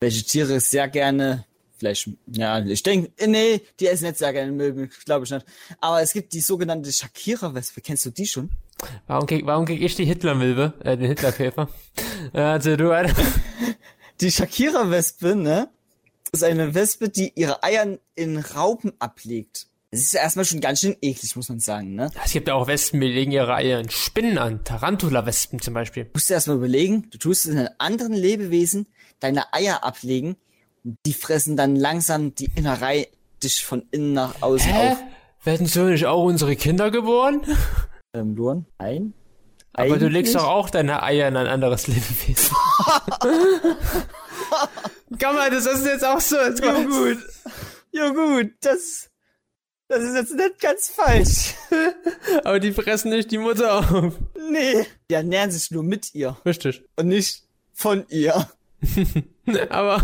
welche 0.00 0.24
Tiere 0.24 0.60
sehr 0.60 0.88
gerne, 0.88 1.44
vielleicht, 1.78 2.10
ja, 2.26 2.64
ich 2.64 2.82
denke, 2.82 3.10
nee, 3.26 3.60
die 3.80 3.86
essen 3.86 4.04
nicht 4.04 4.18
sehr 4.18 4.32
gerne 4.32 4.52
Milben, 4.52 4.90
glaube 5.04 5.24
ich 5.24 5.30
nicht. 5.30 5.46
Aber 5.80 6.02
es 6.02 6.12
gibt 6.12 6.32
die 6.32 6.40
sogenannte 6.40 6.92
Shakira-Wespe. 6.92 7.80
Kennst 7.80 8.06
du 8.06 8.10
die 8.10 8.26
schon? 8.26 8.50
Warum 9.06 9.26
krieg, 9.26 9.44
warum 9.44 9.64
krieg 9.64 9.80
ich 9.80 9.96
die 9.96 10.04
Hitler-Milbe, 10.04 10.74
äh, 10.84 10.96
den 10.96 11.08
Hitlerkäfer? 11.08 11.68
Ja, 12.32 12.52
also 12.52 12.76
du, 12.76 12.92
Alter. 12.92 13.14
Die 14.20 14.32
Shakira-Wespe, 14.32 15.36
ne? 15.36 15.70
Ist 16.32 16.42
eine 16.42 16.74
Wespe, 16.74 17.08
die 17.08 17.32
ihre 17.36 17.62
Eier 17.62 17.98
in 18.16 18.36
Raupen 18.36 18.92
ablegt. 18.98 19.68
Das 19.90 20.00
ist 20.00 20.12
ja 20.12 20.20
erstmal 20.20 20.44
schon 20.44 20.60
ganz 20.60 20.80
schön 20.80 20.96
eklig, 21.00 21.34
muss 21.34 21.48
man 21.48 21.60
sagen, 21.60 21.94
ne? 21.94 22.10
Es 22.22 22.32
gibt 22.32 22.46
ja 22.48 22.54
auch 22.54 22.66
Wespen, 22.66 23.00
die 23.00 23.06
legen 23.08 23.32
ihre 23.32 23.54
Eier 23.54 23.80
in 23.80 23.88
Spinnen 23.88 24.36
an. 24.36 24.62
Tarantula-Wespen 24.62 25.62
zum 25.62 25.72
Beispiel. 25.72 26.04
Du 26.04 26.10
musst 26.14 26.28
dir 26.28 26.34
erstmal 26.34 26.58
überlegen, 26.58 27.08
du 27.10 27.16
tust 27.16 27.46
es 27.46 27.52
in 27.52 27.58
einem 27.58 27.70
anderen 27.78 28.12
Lebewesen 28.12 28.86
deine 29.18 29.52
Eier 29.54 29.84
ablegen 29.84 30.36
und 30.84 30.98
die 31.06 31.14
fressen 31.14 31.56
dann 31.56 31.74
langsam 31.74 32.34
die 32.34 32.50
Innerei 32.54 33.08
dich 33.42 33.64
von 33.64 33.86
innen 33.90 34.12
nach 34.12 34.42
außen 34.42 34.70
Hä? 34.70 34.92
auf. 34.92 34.98
Werden 35.44 35.66
so 35.66 35.84
nicht 35.84 36.04
auch 36.04 36.24
unsere 36.24 36.54
Kinder 36.56 36.90
geboren? 36.90 37.40
Ähm, 38.12 38.34
Luan? 38.36 38.66
Ein? 38.76 39.14
Aber 39.72 39.90
du 39.90 39.94
Eigentlich? 39.94 40.12
legst 40.12 40.34
doch 40.34 40.48
auch 40.48 40.70
deine 40.70 41.02
Eier 41.02 41.28
in 41.28 41.36
ein 41.36 41.46
anderes 41.46 41.86
Lebewesen. 41.86 42.56
Komm 45.22 45.36
mal, 45.36 45.50
das 45.50 45.66
ist 45.66 45.86
jetzt 45.86 46.04
auch 46.04 46.20
so. 46.20 46.36
Jetzt 46.36 46.62
gut. 46.62 47.18
Ja 47.92 48.10
gut, 48.10 48.50
das, 48.60 49.07
das 49.88 50.02
ist 50.02 50.14
jetzt 50.14 50.34
nicht 50.34 50.60
ganz 50.60 50.88
falsch. 50.88 51.54
Aber 52.44 52.60
die 52.60 52.72
fressen 52.72 53.10
nicht 53.10 53.30
die 53.30 53.38
Mutter 53.38 53.78
auf. 53.78 54.14
Nee. 54.50 54.86
Die 55.10 55.14
ernähren 55.14 55.50
sich 55.50 55.70
nur 55.70 55.82
mit 55.82 56.14
ihr 56.14 56.36
Richtig. 56.44 56.82
und 56.96 57.08
nicht 57.08 57.44
von 57.72 58.04
ihr. 58.08 58.48
Aber 59.70 60.02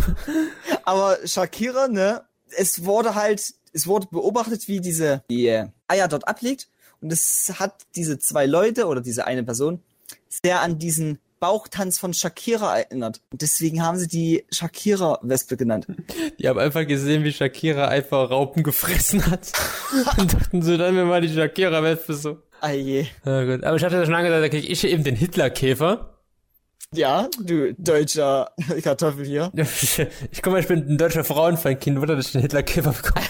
Aber 0.84 1.18
Shakira, 1.24 1.88
ne, 1.88 2.22
es 2.56 2.84
wurde 2.84 3.14
halt, 3.14 3.42
es 3.72 3.86
wurde 3.86 4.08
beobachtet, 4.10 4.68
wie 4.68 4.80
diese 4.80 5.22
die 5.30 5.46
äh, 5.48 5.68
Eier 5.88 6.08
dort 6.08 6.26
ablegt. 6.26 6.68
Und 7.00 7.12
es 7.12 7.52
hat 7.58 7.82
diese 7.96 8.18
zwei 8.18 8.46
Leute 8.46 8.86
oder 8.86 9.02
diese 9.02 9.26
eine 9.26 9.44
Person 9.44 9.82
sehr 10.28 10.60
an 10.60 10.78
diesen 10.78 11.18
Bauchtanz 11.40 11.98
von 11.98 12.14
Shakira 12.14 12.78
erinnert. 12.78 13.20
Und 13.30 13.42
deswegen 13.42 13.82
haben 13.82 13.98
sie 13.98 14.08
die 14.08 14.44
Shakira-Wespe 14.50 15.56
genannt. 15.56 15.86
die 16.38 16.48
haben 16.48 16.58
einfach 16.58 16.86
gesehen, 16.86 17.24
wie 17.24 17.32
Shakira 17.32 17.88
einfach 17.88 18.30
Raupen 18.30 18.62
gefressen 18.62 19.30
hat. 19.30 19.52
Und 20.18 20.32
dachten 20.32 20.62
so, 20.62 20.76
dann 20.76 20.96
wir 20.96 21.04
mal 21.04 21.20
die 21.20 21.32
Shakira-Wespe 21.32 22.14
so. 22.14 22.38
Ah 22.60 22.70
je. 22.70 23.06
Na 23.24 23.44
gut. 23.44 23.64
Aber 23.64 23.76
ich 23.76 23.84
hatte 23.84 23.96
ja 23.96 24.04
schon 24.04 24.14
angesagt, 24.14 24.42
da 24.42 24.48
krieg 24.48 24.68
ich 24.68 24.84
eben 24.84 25.04
den 25.04 25.16
Hitlerkäfer. 25.16 26.14
Ja, 26.94 27.28
du 27.42 27.74
deutscher 27.74 28.52
Kartoffel 28.82 29.26
hier. 29.26 29.50
Ich 29.54 30.42
mal, 30.52 30.60
ich 30.60 30.68
bin 30.68 30.88
ein 30.88 30.98
deutscher 30.98 31.24
Frauenfeind, 31.24 31.80
Kind, 31.80 32.08
dass 32.08 32.26
ich 32.26 32.32
den 32.32 32.42
Hitlerkäfer 32.42 32.92
bekomme. 32.92 33.26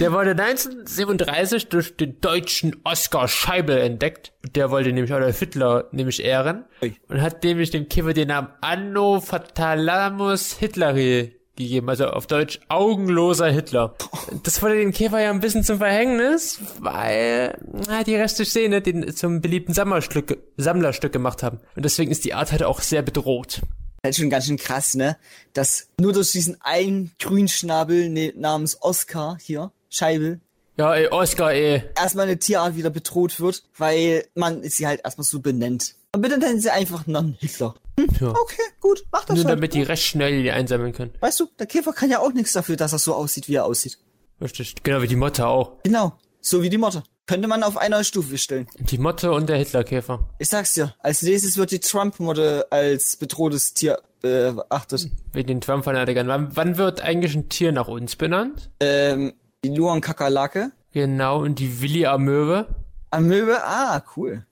Der 0.00 0.12
wurde 0.12 0.30
1937 0.30 1.68
durch 1.68 1.96
den 1.96 2.20
deutschen 2.20 2.76
Oskar 2.84 3.28
Scheibel 3.28 3.78
entdeckt. 3.78 4.32
Der 4.54 4.70
wollte 4.70 4.92
nämlich 4.92 5.12
Adolf 5.12 5.38
Hitler 5.38 5.88
nämlich 5.92 6.22
ehren. 6.24 6.64
Und 7.08 7.22
hat 7.22 7.44
nämlich 7.44 7.70
dem 7.70 7.88
Käfer 7.88 8.12
den 8.12 8.28
Namen 8.28 8.48
Anophthalmus 8.60 10.54
hitleri 10.58 11.36
gegeben. 11.56 11.88
Also 11.88 12.06
auf 12.06 12.26
Deutsch 12.26 12.60
augenloser 12.68 13.50
Hitler. 13.50 13.94
Das 14.42 14.60
wurde 14.62 14.76
dem 14.76 14.92
Käfer 14.92 15.20
ja 15.20 15.30
ein 15.30 15.40
bisschen 15.40 15.62
zum 15.62 15.78
Verhängnis, 15.78 16.60
weil 16.80 17.56
na, 17.86 18.02
die 18.02 18.16
Reste 18.16 18.44
Szene 18.44 18.82
den 18.82 19.14
zum 19.14 19.40
beliebten 19.40 19.74
Sammlerstück, 19.74 20.38
Sammlerstück 20.56 21.12
gemacht 21.12 21.42
haben. 21.42 21.60
Und 21.76 21.84
deswegen 21.84 22.10
ist 22.10 22.24
die 22.24 22.34
Art 22.34 22.50
halt 22.50 22.64
auch 22.64 22.80
sehr 22.80 23.02
bedroht. 23.02 23.62
Das 24.02 24.10
ist 24.10 24.16
schon 24.18 24.28
ganz 24.28 24.46
schön 24.46 24.58
krass, 24.58 24.94
ne? 24.94 25.16
Dass 25.54 25.88
nur 25.98 26.12
durch 26.12 26.32
diesen 26.32 26.60
einen 26.60 27.12
Grünschnabel 27.18 28.10
ne, 28.10 28.34
namens 28.36 28.76
Oscar 28.82 29.38
hier, 29.40 29.72
Scheibel, 29.94 30.40
Ja, 30.76 30.94
ey, 30.94 31.06
Oscar, 31.08 31.52
ey. 31.52 31.84
erstmal 31.96 32.24
eine 32.26 32.38
Tierart 32.38 32.74
wieder 32.76 32.90
bedroht 32.90 33.38
wird, 33.40 33.62
weil 33.78 34.26
man 34.34 34.62
sie 34.64 34.86
halt 34.86 35.00
erstmal 35.04 35.24
so 35.24 35.40
benennt. 35.40 35.94
Und 36.14 36.22
bitte 36.22 36.36
nennen 36.38 36.60
sie 36.60 36.70
einfach 36.70 37.06
non 37.06 37.36
Hitler. 37.38 37.74
Hm, 37.98 38.08
Ja. 38.20 38.30
Okay, 38.30 38.62
gut, 38.80 39.04
mach 39.12 39.24
das 39.24 39.36
Nur 39.36 39.44
halt. 39.44 39.56
damit 39.58 39.74
die 39.74 39.82
recht 39.82 40.02
schnell 40.04 40.42
die 40.42 40.50
einsammeln 40.50 40.92
können. 40.92 41.12
Weißt 41.20 41.38
du, 41.38 41.46
der 41.60 41.66
Käfer 41.66 41.92
kann 41.92 42.10
ja 42.10 42.18
auch 42.18 42.32
nichts 42.32 42.52
dafür, 42.52 42.74
dass 42.76 42.92
er 42.92 42.98
so 42.98 43.14
aussieht, 43.14 43.46
wie 43.48 43.54
er 43.54 43.64
aussieht. 43.66 43.98
Richtig. 44.40 44.74
Genau 44.82 45.00
wie 45.00 45.06
die 45.06 45.14
Motte 45.16 45.46
auch. 45.46 45.78
Genau, 45.84 46.12
so 46.40 46.60
wie 46.62 46.70
die 46.70 46.78
Motte. 46.78 47.04
Könnte 47.26 47.46
man 47.48 47.62
auf 47.62 47.76
einer 47.78 48.02
Stufe 48.04 48.36
stellen. 48.36 48.66
Die 48.78 48.98
Motte 48.98 49.30
und 49.32 49.48
der 49.48 49.56
Hitlerkäfer. 49.56 50.28
Ich 50.40 50.48
sag's 50.48 50.74
dir, 50.74 50.92
als 50.98 51.22
nächstes 51.22 51.56
wird 51.56 51.70
die 51.70 51.78
Trump-Motte 51.80 52.66
als 52.70 53.16
bedrohtes 53.16 53.72
Tier 53.74 53.98
äh, 54.22 54.50
beachtet. 54.52 55.08
Wegen 55.32 55.46
den 55.48 55.60
Trump-Fanatikern. 55.62 56.26
Wann, 56.28 56.48
wann 56.54 56.76
wird 56.76 57.00
eigentlich 57.00 57.34
ein 57.36 57.48
Tier 57.48 57.70
nach 57.72 57.88
uns 57.88 58.16
benannt? 58.16 58.70
Ähm, 58.80 59.32
die 59.64 59.74
Luan 59.74 60.00
Kakerlake. 60.00 60.70
Genau, 60.92 61.40
und 61.42 61.58
die 61.58 61.80
Willi-Amöwe. 61.80 62.66
Amöbe, 63.10 63.64
ah, 63.64 64.02
cool. 64.16 64.46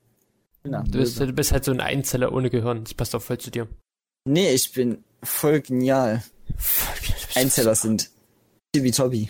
Na, 0.63 0.83
Du 0.83 0.99
bist, 0.99 1.19
du 1.19 1.31
bist 1.31 1.51
halt 1.51 1.65
so 1.65 1.71
ein 1.71 1.81
Einzeller 1.81 2.31
ohne 2.33 2.49
Gehirn. 2.49 2.83
Das 2.83 2.93
passt 2.93 3.15
auch 3.15 3.21
voll 3.21 3.37
zu 3.37 3.51
dir. 3.51 3.67
Nee, 4.25 4.51
ich 4.53 4.71
bin 4.73 5.03
voll 5.21 5.61
genial. 5.61 6.23
Einzeller 7.35 7.75
sind 7.75 8.09
Tibi-Tobi. 8.73 9.29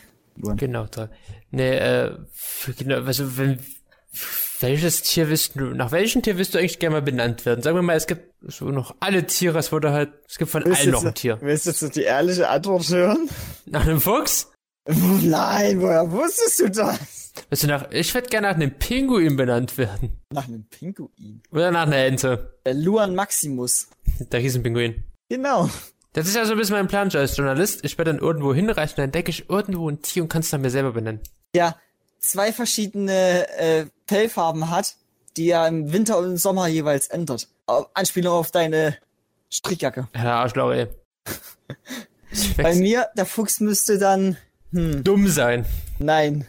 Genau, 0.57 0.85
toll. 0.87 1.09
Nee, 1.51 1.77
äh, 1.77 2.17
genau, 2.77 3.03
also 3.03 3.37
wenn, 3.37 3.59
welches 4.59 5.01
Tier 5.03 5.29
willst 5.29 5.55
du, 5.55 5.65
nach 5.65 5.91
welchem 5.91 6.21
Tier 6.21 6.37
willst 6.37 6.53
du 6.53 6.59
eigentlich 6.59 6.79
gerne 6.79 6.95
mal 6.95 7.01
benannt 7.01 7.45
werden? 7.45 7.61
Sagen 7.61 7.75
wir 7.75 7.81
mal, 7.83 7.95
es 7.95 8.07
gibt 8.07 8.31
so 8.41 8.65
noch 8.65 8.95
alle 8.99 9.25
Tiere, 9.27 9.59
es 9.59 9.71
wurde 9.71 9.91
halt, 9.91 10.11
es 10.27 10.37
gibt 10.37 10.49
von 10.51 10.63
allen 10.63 10.91
noch 10.91 11.05
ein 11.05 11.13
Tier. 11.13 11.37
Willst 11.41 11.65
du 11.65 11.71
jetzt 11.71 11.95
die 11.95 12.03
ehrliche 12.03 12.49
Antwort 12.49 12.89
hören? 12.89 13.29
Nach 13.65 13.85
einem 13.85 14.01
Fuchs? 14.01 14.51
Nein, 15.21 15.81
woher 15.81 16.11
wusstest 16.11 16.59
du 16.59 16.69
das? 16.69 17.31
Willst 17.49 17.63
du 17.63 17.67
nach, 17.67 17.89
ich 17.91 18.13
würde 18.13 18.27
gerne 18.27 18.47
nach 18.47 18.55
einem 18.55 18.71
Pinguin 18.71 19.37
benannt 19.37 19.77
werden. 19.77 20.19
Nach 20.31 20.47
einem 20.47 20.65
Pinguin. 20.65 21.41
Oder 21.51 21.71
nach 21.71 21.83
einer 21.83 21.97
Ente. 21.97 22.57
Der 22.65 22.73
Luan 22.73 23.15
Maximus. 23.15 23.87
Da 24.29 24.37
hieß 24.37 24.55
ein 24.55 24.63
Pinguin. 24.63 25.03
Genau. 25.29 25.69
Das 26.13 26.27
ist 26.27 26.35
ja 26.35 26.45
so 26.45 26.51
ein 26.51 26.57
bisschen 26.57 26.75
mein 26.75 26.87
Plan 26.87 27.09
als 27.15 27.37
Journalist. 27.37 27.83
Ich 27.83 27.97
werde 27.97 28.11
dann 28.11 28.21
irgendwo 28.21 28.53
hinreichen, 28.53 28.95
dann 28.97 29.05
entdecke 29.05 29.31
ich 29.31 29.49
irgendwo 29.49 29.89
ein 29.89 30.01
Tier 30.01 30.23
und 30.23 30.29
kann 30.29 30.41
es 30.41 30.49
dann 30.49 30.61
mir 30.61 30.69
selber 30.69 30.91
benennen. 30.91 31.21
Der 31.55 31.75
zwei 32.19 32.53
verschiedene 32.53 33.47
äh, 33.57 33.85
Fellfarben 34.07 34.69
hat, 34.69 34.95
die 35.37 35.49
er 35.49 35.67
im 35.67 35.91
Winter 35.91 36.17
und 36.19 36.25
im 36.25 36.37
Sommer 36.37 36.67
jeweils 36.67 37.07
ändert. 37.07 37.47
Anspielung 37.93 38.33
auf 38.33 38.51
deine 38.51 38.97
Strickjacke. 39.49 40.07
Herr 40.13 40.35
Arschloch, 40.35 40.71
ey. 40.71 40.87
Ich 42.31 42.57
Bei 42.57 42.73
mir, 42.73 43.09
der 43.15 43.27
Fuchs 43.27 43.59
müsste 43.59 43.99
dann, 43.99 44.37
hm, 44.73 45.03
dumm 45.03 45.27
sein. 45.27 45.65
nein, 45.99 46.45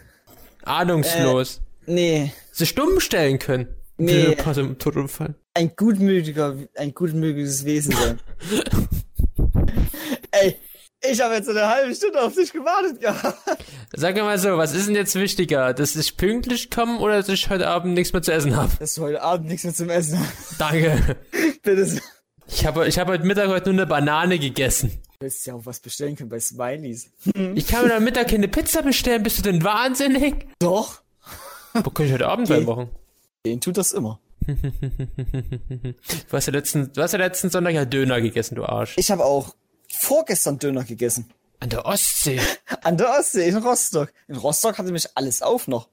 Ahnungslos. 0.64 1.60
nee, 1.86 2.32
Sich 2.52 2.74
dumm 2.74 2.98
stellen 3.00 3.38
können. 3.38 3.68
Nee. 3.96 4.36
Im 4.56 4.78
Todunfall. 4.78 5.34
ein 5.54 5.70
gutmütiger, 5.76 6.56
ein 6.76 6.92
gutmütiges 6.94 7.64
Wesen 7.64 7.92
sein. 7.94 8.18
Ey, 10.32 10.56
ich 11.08 11.20
habe 11.20 11.34
jetzt 11.34 11.48
eine 11.48 11.68
halbe 11.68 11.94
Stunde 11.94 12.20
auf 12.22 12.34
dich 12.34 12.52
gewartet 12.52 13.00
gehabt. 13.00 13.38
Sag 13.92 14.14
mir 14.16 14.24
mal 14.24 14.38
so, 14.38 14.56
was 14.56 14.74
ist 14.74 14.88
denn 14.88 14.96
jetzt 14.96 15.14
wichtiger? 15.14 15.72
Dass 15.74 15.94
ich 15.94 16.16
pünktlich 16.16 16.70
komme 16.70 16.98
oder 16.98 17.18
dass 17.18 17.28
ich 17.28 17.48
heute 17.50 17.68
Abend 17.68 17.94
nichts 17.94 18.12
mehr 18.12 18.22
zu 18.22 18.32
essen 18.32 18.56
habe? 18.56 18.72
Dass 18.80 18.94
du 18.94 19.02
heute 19.02 19.22
Abend 19.22 19.46
nichts 19.46 19.62
mehr 19.64 19.74
zum 19.74 19.90
Essen 19.90 20.18
hast. 20.18 20.58
Danke. 20.60 21.16
Bitte. 21.62 22.00
Ich 22.48 22.66
habe 22.66 22.88
ich 22.88 22.98
hab 22.98 23.06
heute 23.08 23.24
Mittag 23.24 23.48
heute 23.48 23.70
nur 23.70 23.82
eine 23.82 23.86
Banane 23.86 24.38
gegessen. 24.38 24.90
Hättest 25.24 25.46
ja 25.46 25.54
auch 25.54 25.64
was 25.66 25.80
bestellen 25.80 26.16
können 26.16 26.28
bei 26.30 26.40
Smileys. 26.40 27.10
Ich 27.54 27.66
kann 27.66 27.86
mir 27.88 27.94
am 27.96 28.04
Mittag 28.04 28.28
keine 28.28 28.48
Pizza 28.48 28.82
bestellen. 28.82 29.22
Bist 29.22 29.38
du 29.38 29.42
denn 29.42 29.62
wahnsinnig? 29.64 30.46
Doch. 30.60 31.02
Wo 31.74 31.90
kann 31.90 32.06
ich 32.06 32.12
heute 32.12 32.28
Abend 32.28 32.50
Okay. 32.50 32.60
machen? 32.64 32.88
Den 33.44 33.60
tut 33.60 33.76
das 33.76 33.92
immer. 33.92 34.20
Du 36.28 36.36
hast 36.36 36.46
ja 36.46 36.52
letzten, 36.52 36.92
du 36.92 37.02
hast 37.02 37.12
ja 37.12 37.18
letzten 37.18 37.50
Sonntag 37.50 37.72
ja 37.74 37.84
Döner 37.84 38.20
gegessen, 38.20 38.54
du 38.56 38.64
Arsch. 38.64 38.94
Ich 38.98 39.10
habe 39.10 39.24
auch 39.24 39.54
vorgestern 39.92 40.58
Döner 40.58 40.84
gegessen. 40.84 41.30
An 41.60 41.70
der 41.70 41.86
Ostsee. 41.86 42.40
An 42.82 42.96
der 42.98 43.10
Ostsee 43.18 43.48
in 43.48 43.56
Rostock. 43.56 44.12
In 44.28 44.36
Rostock 44.36 44.78
hatte 44.78 44.92
mich 44.92 45.06
alles 45.16 45.42
auf 45.42 45.66
noch. 45.68 45.88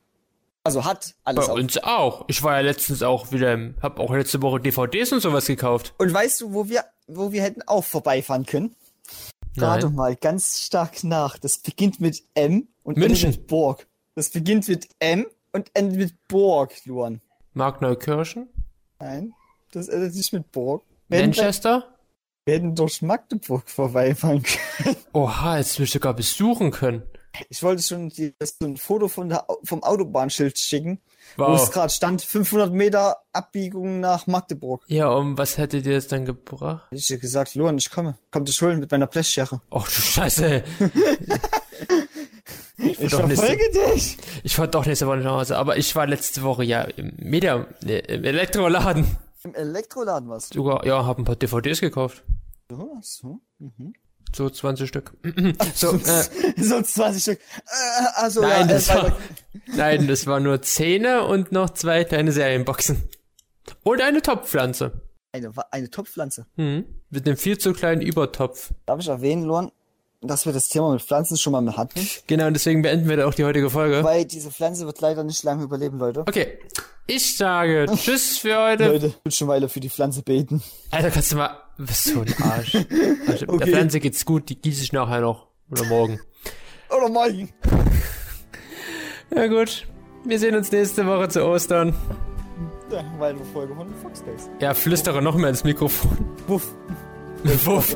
Also 0.63 0.85
hat 0.85 1.15
alles 1.23 1.47
Bei 1.47 1.53
auf. 1.53 1.57
uns 1.59 1.77
auch. 1.77 2.25
Ich 2.27 2.43
war 2.43 2.53
ja 2.55 2.61
letztens 2.61 3.01
auch 3.03 3.31
wieder, 3.31 3.53
im- 3.53 3.75
hab 3.81 3.99
auch 3.99 4.13
letzte 4.13 4.41
Woche 4.41 4.59
DVDs 4.59 5.11
und 5.11 5.21
sowas 5.21 5.45
gekauft. 5.47 5.93
Und 5.97 6.13
weißt 6.13 6.41
du, 6.41 6.53
wo 6.53 6.67
wir, 6.69 6.83
wo 7.07 7.31
wir 7.31 7.41
hätten 7.41 7.61
auch 7.63 7.83
vorbeifahren 7.83 8.45
können? 8.45 8.75
Rate 9.57 9.89
mal 9.89 10.15
ganz 10.15 10.61
stark 10.61 11.03
nach. 11.03 11.37
Das 11.37 11.57
beginnt 11.57 11.99
mit 11.99 12.23
M 12.33 12.67
und 12.83 12.97
München. 12.97 13.27
endet 13.27 13.41
mit 13.41 13.47
Burg. 13.47 13.87
Das 14.15 14.29
beginnt 14.29 14.67
mit 14.67 14.87
M 14.99 15.25
und 15.51 15.69
endet 15.73 15.97
mit 15.97 16.27
Burg, 16.27 16.73
Luan. 16.85 17.21
Markneukirchen? 17.53 18.49
Nein, 18.99 19.33
das 19.71 19.87
endet 19.87 20.15
nicht 20.15 20.31
mit 20.33 20.51
Burg. 20.51 20.83
Wir 21.09 21.19
hätten, 21.19 21.29
Manchester? 21.29 21.97
wir 22.45 22.55
hätten 22.55 22.75
durch 22.75 23.01
Magdeburg 23.01 23.69
vorbeifahren 23.69 24.43
können. 24.43 24.95
Oha, 25.13 25.57
jetzt 25.57 25.77
will 25.79 25.85
ich 25.85 25.91
sogar 25.91 26.13
besuchen 26.13 26.71
können. 26.71 27.03
Ich 27.49 27.63
wollte 27.63 27.81
schon 27.81 28.09
dir 28.09 28.33
das 28.39 28.57
so 28.59 28.67
ein 28.67 28.77
Foto 28.77 29.07
von 29.07 29.29
der, 29.29 29.45
vom 29.63 29.83
Autobahnschild 29.83 30.57
schicken, 30.59 30.99
wo 31.37 31.45
Wow. 31.45 31.63
es 31.63 31.71
gerade 31.71 31.89
stand, 31.91 32.21
500 32.21 32.73
Meter 32.73 33.17
Abbiegung 33.31 33.99
nach 34.01 34.27
Magdeburg. 34.27 34.83
Ja, 34.87 35.09
um 35.09 35.37
was 35.37 35.57
hätte 35.57 35.81
dir 35.81 35.93
das 35.95 36.07
dann 36.07 36.25
gebracht? 36.25 36.85
Hätte 36.91 36.99
ich 36.99 37.07
dir 37.07 37.17
gesagt, 37.19 37.55
Luan, 37.55 37.77
ich 37.77 37.89
komme. 37.89 38.17
Komm 38.31 38.43
dich 38.45 38.61
holen 38.61 38.79
mit 38.79 38.91
meiner 38.91 39.07
Blechschere. 39.07 39.61
Och 39.71 39.85
du 39.85 39.91
Scheiße. 40.01 40.63
ich, 42.77 42.99
Ich 42.99 43.11
doch 43.11 43.25
nächste, 43.27 43.45
verfolge 43.47 43.71
dich. 43.93 44.17
ich 44.43 44.55
fahr 44.55 44.67
doch 44.67 44.85
nächste 44.85 45.07
Woche 45.07 45.17
nach 45.17 45.31
Hause, 45.39 45.57
aber 45.57 45.77
ich 45.77 45.95
war 45.95 46.07
letzte 46.07 46.41
Woche 46.43 46.63
ja 46.63 46.81
im 46.83 47.13
Media, 47.17 47.65
ne, 47.83 47.99
im 47.99 48.23
Elektroladen. 48.23 49.05
Im 49.43 49.55
Elektroladen 49.55 50.29
warst 50.29 50.53
du. 50.53 50.59
Sogar, 50.59 50.85
ja, 50.85 51.05
hab 51.05 51.17
ein 51.17 51.23
paar 51.25 51.35
DVDs 51.35 51.79
gekauft. 51.81 52.23
So, 52.69 52.97
so. 53.01 53.39
Mhm. 53.59 53.93
So 54.33 54.49
20 54.49 54.87
Stück. 54.87 55.13
so, 55.73 55.93
äh, 55.93 56.23
so 56.57 56.81
20 56.81 57.21
Stück. 57.21 57.39
Äh, 57.39 58.05
also, 58.15 58.41
nein, 58.41 58.61
ja, 58.61 58.67
das 58.67 58.89
äh, 58.89 58.95
war, 58.95 59.17
nein, 59.75 60.07
das 60.07 60.27
war 60.27 60.39
nur 60.39 60.61
Zähne 60.61 61.25
und 61.25 61.51
noch 61.51 61.71
zwei 61.71 62.03
kleine 62.03 62.31
Serienboxen. 62.31 63.03
Und 63.83 64.01
eine 64.01 64.21
Topfpflanze. 64.21 65.01
eine, 65.33 65.51
eine 65.71 65.89
Topfpflanze. 65.89 66.45
Mhm. 66.55 66.85
Mit 67.09 67.27
einem 67.27 67.37
viel 67.37 67.57
zu 67.57 67.73
kleinen 67.73 68.01
Übertopf. 68.01 68.71
Darf 68.85 68.99
ich 68.99 69.07
erwähnen, 69.07 69.43
Luan, 69.43 69.71
dass 70.21 70.45
wir 70.45 70.53
das 70.53 70.69
Thema 70.69 70.91
mit 70.93 71.01
Pflanzen 71.01 71.37
schon 71.37 71.51
mal 71.53 71.77
hatten? 71.77 71.99
Genau, 72.27 72.47
und 72.47 72.53
deswegen 72.53 72.81
beenden 72.81 73.09
wir 73.09 73.17
da 73.17 73.27
auch 73.27 73.33
die 73.33 73.43
heutige 73.43 73.69
Folge. 73.69 74.03
Weil 74.03 74.25
diese 74.25 74.51
Pflanze 74.51 74.85
wird 74.85 75.01
leider 75.01 75.23
nicht 75.23 75.43
lange 75.43 75.63
überleben, 75.63 75.97
Leute. 75.97 76.21
Okay, 76.21 76.59
ich 77.07 77.35
sage 77.37 77.87
Tschüss 77.95 78.37
für 78.37 78.55
heute. 78.57 78.87
Leute, 78.87 79.07
ich 79.07 79.17
will 79.25 79.31
schon 79.31 79.47
weiter 79.47 79.67
für 79.69 79.79
die 79.79 79.89
Pflanze 79.89 80.21
beten. 80.21 80.61
Alter, 80.91 81.09
kannst 81.11 81.31
du 81.31 81.37
mal. 81.37 81.57
Bist 81.77 82.03
so 82.05 82.21
ein 82.21 82.35
Arsch. 82.43 82.75
Also, 83.27 83.45
Der 83.45 83.53
Okay. 83.55 83.71
Pflanze 83.71 83.99
geht's 83.99 84.23
gut, 84.25 84.49
die 84.49 84.55
gieße 84.61 84.83
ich 84.83 84.93
nachher 84.93 85.21
noch. 85.21 85.47
Oder 85.71 85.85
morgen. 85.85 86.19
Oder 86.95 87.09
morgen. 87.09 87.49
Ja, 89.35 89.47
gut. 89.47 89.87
Wir 90.25 90.37
sehen 90.37 90.55
uns 90.55 90.71
nächste 90.71 91.07
Woche 91.07 91.29
zu 91.29 91.43
Ostern. 91.43 91.95
Ja, 92.91 93.03
weitere 93.17 93.45
Folge 93.45 93.73
von 93.73 93.87
Foxbase. 93.95 94.49
Ja, 94.59 94.73
flüstere 94.73 95.21
noch 95.21 95.35
mehr 95.35 95.49
ins 95.49 95.63
Mikrofon. 95.63 96.17
Wuff. 96.47 96.75
Wuff. 97.65 97.95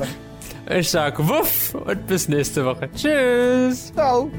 Ich 0.68 0.90
sag 0.90 1.18
Wuff 1.18 1.74
und 1.74 2.06
bis 2.06 2.28
nächste 2.28 2.64
Woche. 2.64 2.88
Tschüss. 2.94 3.92
Ciao. 3.94 4.30